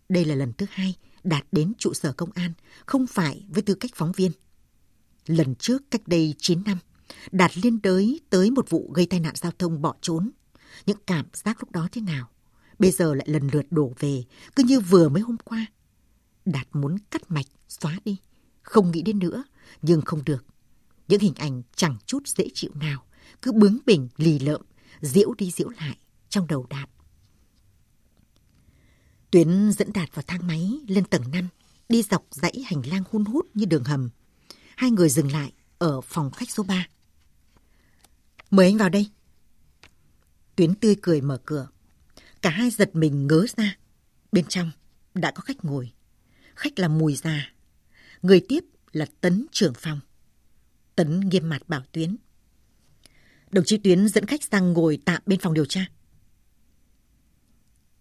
Đây 0.10 0.26
là 0.26 0.36
lần 0.36 0.54
thứ 0.54 0.66
hai 0.70 0.96
Đạt 1.24 1.46
đến 1.52 1.74
trụ 1.78 1.94
sở 1.94 2.14
công 2.14 2.32
an, 2.32 2.54
không 2.86 3.08
phải 3.08 3.46
với 3.50 3.62
tư 3.62 3.74
cách 3.74 3.92
phóng 3.96 4.12
viên. 4.12 4.32
Lần 5.26 5.56
trước 5.56 5.92
cách 5.92 6.08
đây 6.08 6.36
9 6.38 6.64
năm, 6.66 6.78
Đạt 7.32 7.58
liên 7.58 7.82
đới 7.82 8.20
tới 8.30 8.52
một 8.52 8.70
vụ 8.70 8.92
gây 8.94 9.06
tai 9.06 9.20
nạn 9.20 9.36
giao 9.36 9.52
thông 9.60 9.82
bỏ 9.82 9.96
trốn. 10.02 10.32
Những 10.86 10.98
cảm 11.06 11.26
giác 11.34 11.58
lúc 11.60 11.72
đó 11.72 11.88
thế 11.92 12.02
nào? 12.02 12.30
Bây 12.80 12.92
giờ 12.92 13.14
lại 13.14 13.28
lần 13.30 13.50
lượt 13.52 13.66
đổ 13.70 13.94
về, 14.00 14.24
cứ 14.56 14.64
như 14.64 14.80
vừa 14.80 15.10
mới 15.10 15.22
hôm 15.22 15.38
qua. 15.44 15.66
Đạt 16.46 16.68
muốn 16.74 16.98
cắt 17.12 17.32
mạch, 17.32 17.46
xóa 17.68 18.00
đi. 18.06 18.18
Không 18.68 18.92
nghĩ 18.92 19.02
đến 19.02 19.20
nữa, 19.20 19.44
nhưng 19.82 20.02
không 20.02 20.26
được. 20.26 20.46
Những 21.08 21.20
hình 21.20 21.34
ảnh 21.36 21.62
chẳng 21.76 21.98
chút 22.06 22.28
dễ 22.28 22.48
chịu 22.54 22.72
nào, 22.74 23.04
cứ 23.42 23.52
bướng 23.52 23.78
bỉnh, 23.86 24.08
lì 24.18 24.40
lợm, 24.40 24.62
diễu 25.02 25.34
đi 25.38 25.52
diễu 25.52 25.70
lại 25.70 25.98
trong 26.30 26.48
đầu 26.48 26.66
Đạt. 26.70 26.90
Tuyến 29.32 29.72
dẫn 29.72 29.94
Đạt 29.94 30.16
vào 30.16 30.24
thang 30.28 30.48
máy 30.48 30.72
lên 30.88 31.06
tầng 31.06 31.32
5, 31.32 31.48
đi 31.90 32.04
dọc 32.04 32.26
dãy 32.32 32.64
hành 32.66 32.82
lang 32.86 33.04
hun 33.12 33.26
hút 33.26 33.48
như 33.54 33.66
đường 33.66 33.84
hầm. 33.84 34.10
Hai 34.78 34.92
người 34.92 35.10
dừng 35.10 35.32
lại 35.32 35.54
ở 35.78 36.02
phòng 36.02 36.32
khách 36.32 36.52
số 36.52 36.64
3. 36.64 36.88
Mời 38.52 38.66
anh 38.66 38.78
vào 38.78 38.90
đây. 38.90 39.10
Tuyến 40.56 40.76
tươi 40.76 40.96
cười 41.02 41.22
mở 41.22 41.42
cửa. 41.46 41.68
Cả 42.42 42.50
hai 42.50 42.70
giật 42.70 42.96
mình 42.96 43.28
ngớ 43.28 43.46
ra. 43.58 43.78
Bên 44.32 44.46
trong 44.46 44.72
đã 45.14 45.32
có 45.32 45.42
khách 45.42 45.66
ngồi. 45.66 45.92
Khách 46.56 46.80
là 46.80 46.88
Mùi 46.88 47.16
già. 47.16 47.57
Người 48.22 48.46
tiếp 48.48 48.66
là 48.92 49.06
Tấn 49.22 49.46
trưởng 49.52 49.74
phòng. 49.74 50.00
Tấn 50.96 51.20
nghiêm 51.20 51.50
mặt 51.50 51.70
bảo 51.70 51.84
Tuyến. 51.92 52.16
Đồng 53.52 53.66
chí 53.66 53.78
Tuyến 53.78 54.08
dẫn 54.08 54.26
khách 54.26 54.44
sang 54.44 54.74
ngồi 54.74 55.00
tạm 55.06 55.22
bên 55.26 55.40
phòng 55.40 55.54
điều 55.54 55.66
tra. 55.66 55.86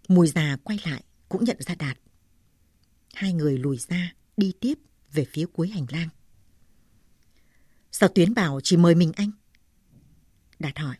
Mùi 0.08 0.28
già 0.28 0.56
quay 0.64 0.78
lại, 0.84 1.04
cũng 1.28 1.44
nhận 1.44 1.56
ra 1.60 1.74
Đạt. 1.74 1.98
Hai 3.14 3.32
người 3.32 3.58
lùi 3.58 3.78
ra, 3.78 4.14
đi 4.36 4.52
tiếp 4.60 4.74
về 5.12 5.26
phía 5.32 5.46
cuối 5.52 5.68
hành 5.68 5.86
lang. 5.90 6.08
Sao 7.92 8.08
Tuyến 8.08 8.34
bảo 8.34 8.60
chỉ 8.62 8.76
mời 8.76 8.94
mình 8.94 9.12
anh? 9.16 9.30
Đạt 10.58 10.78
hỏi. 10.78 10.96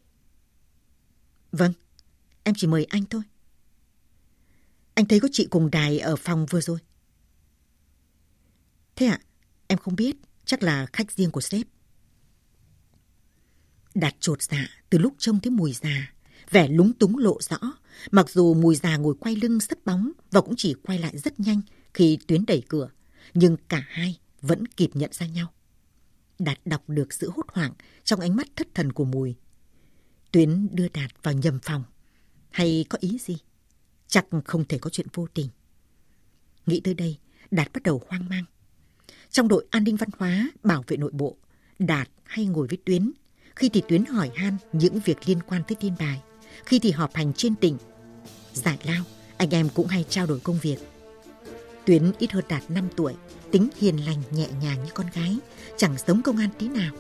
Vâng, 1.53 1.73
em 2.43 2.55
chỉ 2.59 2.67
mời 2.67 2.85
anh 2.85 3.05
thôi. 3.11 3.23
Anh 4.95 5.07
thấy 5.07 5.21
có 5.21 5.29
chị 5.33 5.47
cùng 5.51 5.71
đài 5.71 5.99
ở 5.99 6.17
phòng 6.17 6.47
vừa 6.47 6.61
rồi. 6.61 6.79
Thế 8.97 9.07
ạ, 9.07 9.19
em 9.67 9.79
không 9.79 9.97
biết, 9.97 10.17
chắc 10.45 10.63
là 10.63 10.87
khách 10.93 11.13
riêng 11.13 11.31
của 11.31 11.41
sếp. 11.41 11.67
Đạt 13.95 14.15
trột 14.21 14.43
dạ 14.43 14.69
từ 14.91 14.99
lúc 14.99 15.15
trông 15.19 15.41
thấy 15.41 15.51
mùi 15.51 15.73
già, 15.73 16.13
vẻ 16.51 16.69
lúng 16.69 16.93
túng 16.93 17.19
lộ 17.19 17.39
rõ, 17.41 17.59
mặc 18.11 18.31
dù 18.31 18.55
mùi 18.55 18.77
già 18.77 18.97
ngồi 18.97 19.15
quay 19.21 19.37
lưng 19.37 19.61
sấp 19.61 19.79
bóng 19.85 20.13
và 20.31 20.41
cũng 20.41 20.55
chỉ 20.57 20.75
quay 20.83 20.99
lại 20.99 21.19
rất 21.19 21.41
nhanh 21.41 21.61
khi 21.95 22.19
tuyến 22.27 22.47
đẩy 22.47 22.63
cửa, 22.69 22.91
nhưng 23.35 23.57
cả 23.69 23.85
hai 23.89 24.19
vẫn 24.41 24.67
kịp 24.67 24.91
nhận 24.95 25.13
ra 25.13 25.27
nhau. 25.27 25.53
Đạt 26.39 26.59
đọc 26.65 26.83
được 26.89 27.13
sự 27.13 27.31
hốt 27.37 27.47
hoảng 27.49 27.73
trong 28.05 28.21
ánh 28.21 28.37
mắt 28.37 28.47
thất 28.57 28.69
thần 28.75 28.93
của 28.93 29.05
mùi. 29.05 29.35
Tuyến 30.33 30.69
đưa 30.73 30.89
Đạt 30.89 31.11
vào 31.23 31.35
nhầm 31.35 31.59
phòng. 31.63 31.85
Hay 32.51 32.85
có 32.89 32.99
ý 33.01 33.19
gì? 33.19 33.37
Chắc 34.07 34.27
không 34.45 34.65
thể 34.65 34.79
có 34.79 34.91
chuyện 34.91 35.07
vô 35.15 35.27
tình. 35.35 35.49
Nghĩ 36.67 36.81
tới 36.81 36.95
đây, 36.95 37.19
Đạt 37.51 37.73
bắt 37.73 37.83
đầu 37.83 38.03
hoang 38.09 38.29
mang. 38.29 38.45
Trong 39.31 39.49
đội 39.49 39.67
an 39.71 39.85
ninh 39.85 39.97
văn 39.97 40.09
hóa, 40.19 40.51
bảo 40.63 40.85
vệ 40.87 40.97
nội 40.97 41.11
bộ, 41.15 41.37
Đạt 41.79 42.09
hay 42.25 42.47
ngồi 42.47 42.67
với 42.67 42.79
Tuyến. 42.85 43.13
Khi 43.57 43.69
thì 43.69 43.83
Tuyến 43.89 44.05
hỏi 44.05 44.31
han 44.35 44.57
những 44.73 45.01
việc 45.05 45.17
liên 45.27 45.39
quan 45.47 45.63
tới 45.69 45.77
thiên 45.81 45.93
bài. 45.99 46.23
Khi 46.65 46.79
thì 46.79 46.91
họp 46.91 47.15
hành 47.15 47.33
trên 47.33 47.55
tỉnh. 47.55 47.77
Giải 48.53 48.79
lao, 48.85 49.03
anh 49.37 49.51
em 49.51 49.69
cũng 49.75 49.87
hay 49.87 50.05
trao 50.09 50.27
đổi 50.27 50.41
công 50.41 50.59
việc. 50.63 50.79
Tuyến 51.85 52.13
ít 52.19 52.33
hơn 52.33 52.45
Đạt 52.49 52.71
5 52.71 52.89
tuổi, 52.97 53.15
tính 53.51 53.69
hiền 53.77 53.97
lành 54.07 54.23
nhẹ 54.31 54.49
nhàng 54.63 54.85
như 54.85 54.91
con 54.95 55.07
gái, 55.15 55.37
chẳng 55.77 55.95
giống 56.07 56.23
công 56.23 56.37
an 56.37 56.49
tí 56.59 56.69
nào. 56.69 56.93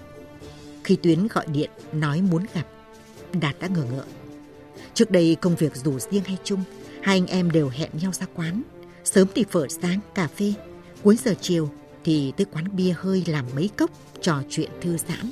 Khi 0.84 0.96
Tuyến 0.96 1.26
gọi 1.26 1.46
điện 1.52 1.70
nói 1.92 2.22
muốn 2.22 2.46
gặp, 2.54 2.66
Đạt 3.40 3.56
đã 3.60 3.66
ngờ 3.68 3.84
ngợ. 3.90 4.04
Trước 4.94 5.10
đây 5.10 5.36
công 5.40 5.56
việc 5.56 5.76
dù 5.76 5.98
riêng 5.98 6.24
hay 6.24 6.36
chung, 6.44 6.64
hai 7.02 7.16
anh 7.16 7.26
em 7.26 7.50
đều 7.50 7.68
hẹn 7.68 7.90
nhau 8.00 8.12
ra 8.12 8.26
quán. 8.34 8.62
Sớm 9.04 9.28
thì 9.34 9.44
phở 9.50 9.66
sáng, 9.68 10.00
cà 10.14 10.28
phê, 10.28 10.52
cuối 11.02 11.18
giờ 11.24 11.34
chiều 11.40 11.70
thì 12.06 12.32
tới 12.36 12.46
quán 12.52 12.76
bia 12.76 12.94
hơi 12.96 13.24
làm 13.26 13.44
mấy 13.54 13.70
cốc, 13.76 13.90
trò 14.20 14.42
chuyện 14.50 14.70
thư 14.80 14.96
giãn. 15.08 15.30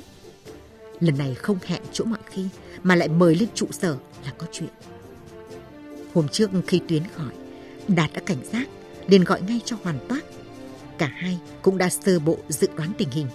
Lần 0.99 1.17
này 1.17 1.33
không 1.33 1.57
hẹn 1.65 1.81
chỗ 1.91 2.05
mọi 2.05 2.19
khi, 2.29 2.47
mà 2.83 2.95
lại 2.95 3.07
mời 3.07 3.35
lên 3.35 3.49
trụ 3.55 3.67
sở 3.71 3.97
là 4.25 4.31
có 4.37 4.47
chuyện. 4.51 4.69
Hôm 6.13 6.27
trước 6.27 6.49
khi 6.67 6.81
Tuyến 6.87 7.03
gọi, 7.17 7.33
Đạt 7.87 8.13
đã 8.13 8.21
cảnh 8.25 8.45
giác, 8.51 8.67
liền 9.07 9.23
gọi 9.23 9.41
ngay 9.41 9.59
cho 9.65 9.77
Hoàn 9.83 9.99
Toát. 10.09 10.21
Cả 10.97 11.07
hai 11.07 11.37
cũng 11.61 11.77
đã 11.77 11.89
sơ 11.89 12.19
bộ 12.19 12.37
dự 12.49 12.67
đoán 12.77 12.91
tình 12.97 13.09
hình. 13.11 13.27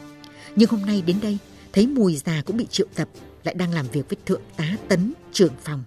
Nhưng 0.57 0.71
hôm 0.71 0.87
nay 0.87 1.03
đến 1.07 1.17
đây, 1.23 1.39
thấy 1.73 1.87
mùi 1.87 2.17
già 2.17 2.43
cũng 2.47 2.57
bị 2.57 2.67
triệu 2.71 2.87
tập, 2.95 3.09
lại 3.45 3.55
đang 3.55 3.73
làm 3.73 3.87
việc 3.93 4.09
với 4.09 4.17
Thượng 4.27 4.43
tá 4.57 4.77
Tấn, 4.89 5.13
trưởng 5.33 5.55
phòng. 5.63 5.85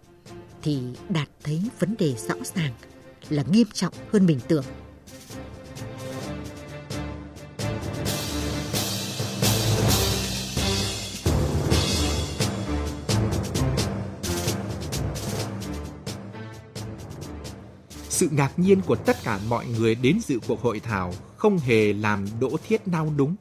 Thì 0.61 0.79
Đạt 1.09 1.29
thấy 1.43 1.61
vấn 1.79 1.95
đề 1.99 2.13
rõ 2.27 2.35
ràng 2.55 2.73
là 3.29 3.43
nghiêm 3.51 3.67
trọng 3.73 3.93
hơn 4.11 4.25
mình 4.25 4.39
tưởng. 4.47 4.65
Sự 18.13 18.29
ngạc 18.31 18.59
nhiên 18.59 18.81
của 18.81 18.95
tất 18.95 19.23
cả 19.23 19.39
mọi 19.49 19.65
người 19.65 19.95
đến 19.95 20.19
dự 20.23 20.39
cuộc 20.47 20.61
hội 20.61 20.79
thảo 20.79 21.13
không 21.37 21.57
hề 21.57 21.93
làm 21.93 22.25
Đỗ 22.39 22.57
Thiết 22.67 22.87
nao 22.87 23.13
đúng. 23.17 23.35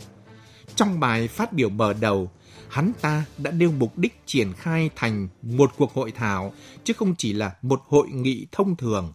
Trong 0.75 1.01
bài 1.01 1.29
phát 1.29 1.53
biểu 1.53 1.69
mở 1.69 1.93
đầu, 2.01 2.31
hắn 2.69 2.93
ta 3.01 3.25
đã 3.39 3.51
nêu 3.51 3.73
mục 3.73 3.99
đích 3.99 4.23
triển 4.27 4.53
khai 4.53 4.91
thành 4.97 5.29
một 5.43 5.73
cuộc 5.77 5.95
hội 5.95 6.13
thảo, 6.13 6.53
chứ 6.85 6.93
không 6.93 7.15
chỉ 7.19 7.33
là 7.33 7.57
một 7.63 7.83
hội 7.89 8.09
nghị 8.09 8.47
thông 8.53 8.77
thường. 8.77 9.13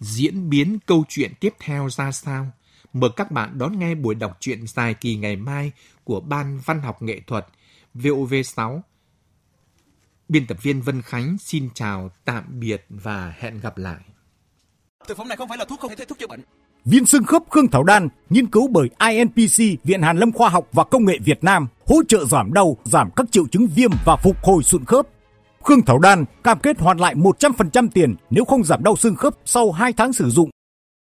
Diễn 0.00 0.50
biến 0.50 0.78
câu 0.86 1.04
chuyện 1.08 1.32
tiếp 1.40 1.54
theo 1.60 1.90
ra 1.90 2.12
sao? 2.12 2.50
Mời 2.92 3.10
các 3.16 3.30
bạn 3.30 3.58
đón 3.58 3.78
nghe 3.78 3.94
buổi 3.94 4.14
đọc 4.14 4.36
truyện 4.40 4.66
dài 4.66 4.94
kỳ 4.94 5.16
ngày 5.16 5.36
mai 5.36 5.72
của 6.04 6.20
Ban 6.20 6.60
Văn 6.64 6.80
học 6.80 7.02
Nghệ 7.02 7.20
thuật 7.26 7.46
VOV6. 7.94 8.80
Biên 10.28 10.46
tập 10.46 10.56
viên 10.62 10.82
Vân 10.82 11.02
Khánh 11.02 11.36
xin 11.38 11.68
chào, 11.74 12.10
tạm 12.24 12.60
biệt 12.60 12.86
và 12.88 13.34
hẹn 13.38 13.60
gặp 13.60 13.78
lại. 13.78 14.00
Thực 15.08 15.16
phẩm 15.16 15.28
này 15.28 15.36
không 15.36 15.48
phải 15.48 15.58
là 15.58 15.64
thuốc 15.64 15.80
không 15.80 15.92
thể 15.96 16.04
thuốc 16.04 16.18
chữa 16.18 16.26
bệnh. 16.26 16.40
Viên 16.84 17.06
xương 17.06 17.24
khớp 17.24 17.42
Khương 17.50 17.68
Thảo 17.68 17.84
Đan, 17.84 18.08
nghiên 18.30 18.46
cứu 18.46 18.68
bởi 18.68 18.90
INPC, 19.10 19.84
Viện 19.84 20.02
Hàn 20.02 20.18
Lâm 20.18 20.32
Khoa 20.32 20.48
học 20.48 20.68
và 20.72 20.84
Công 20.84 21.04
nghệ 21.04 21.18
Việt 21.24 21.44
Nam, 21.44 21.68
hỗ 21.86 21.96
trợ 22.08 22.24
giảm 22.24 22.52
đau, 22.52 22.76
giảm 22.84 23.10
các 23.16 23.26
triệu 23.30 23.44
chứng 23.52 23.66
viêm 23.74 23.90
và 24.04 24.16
phục 24.16 24.36
hồi 24.42 24.62
sụn 24.62 24.84
khớp. 24.84 25.06
Khương 25.62 25.82
Thảo 25.82 25.98
Đan 25.98 26.24
cam 26.44 26.58
kết 26.58 26.78
hoàn 26.80 26.98
lại 26.98 27.14
100% 27.14 27.88
tiền 27.94 28.14
nếu 28.30 28.44
không 28.44 28.64
giảm 28.64 28.82
đau 28.82 28.96
xương 28.96 29.16
khớp 29.16 29.34
sau 29.44 29.70
2 29.70 29.92
tháng 29.92 30.12
sử 30.12 30.30
dụng 30.30 30.50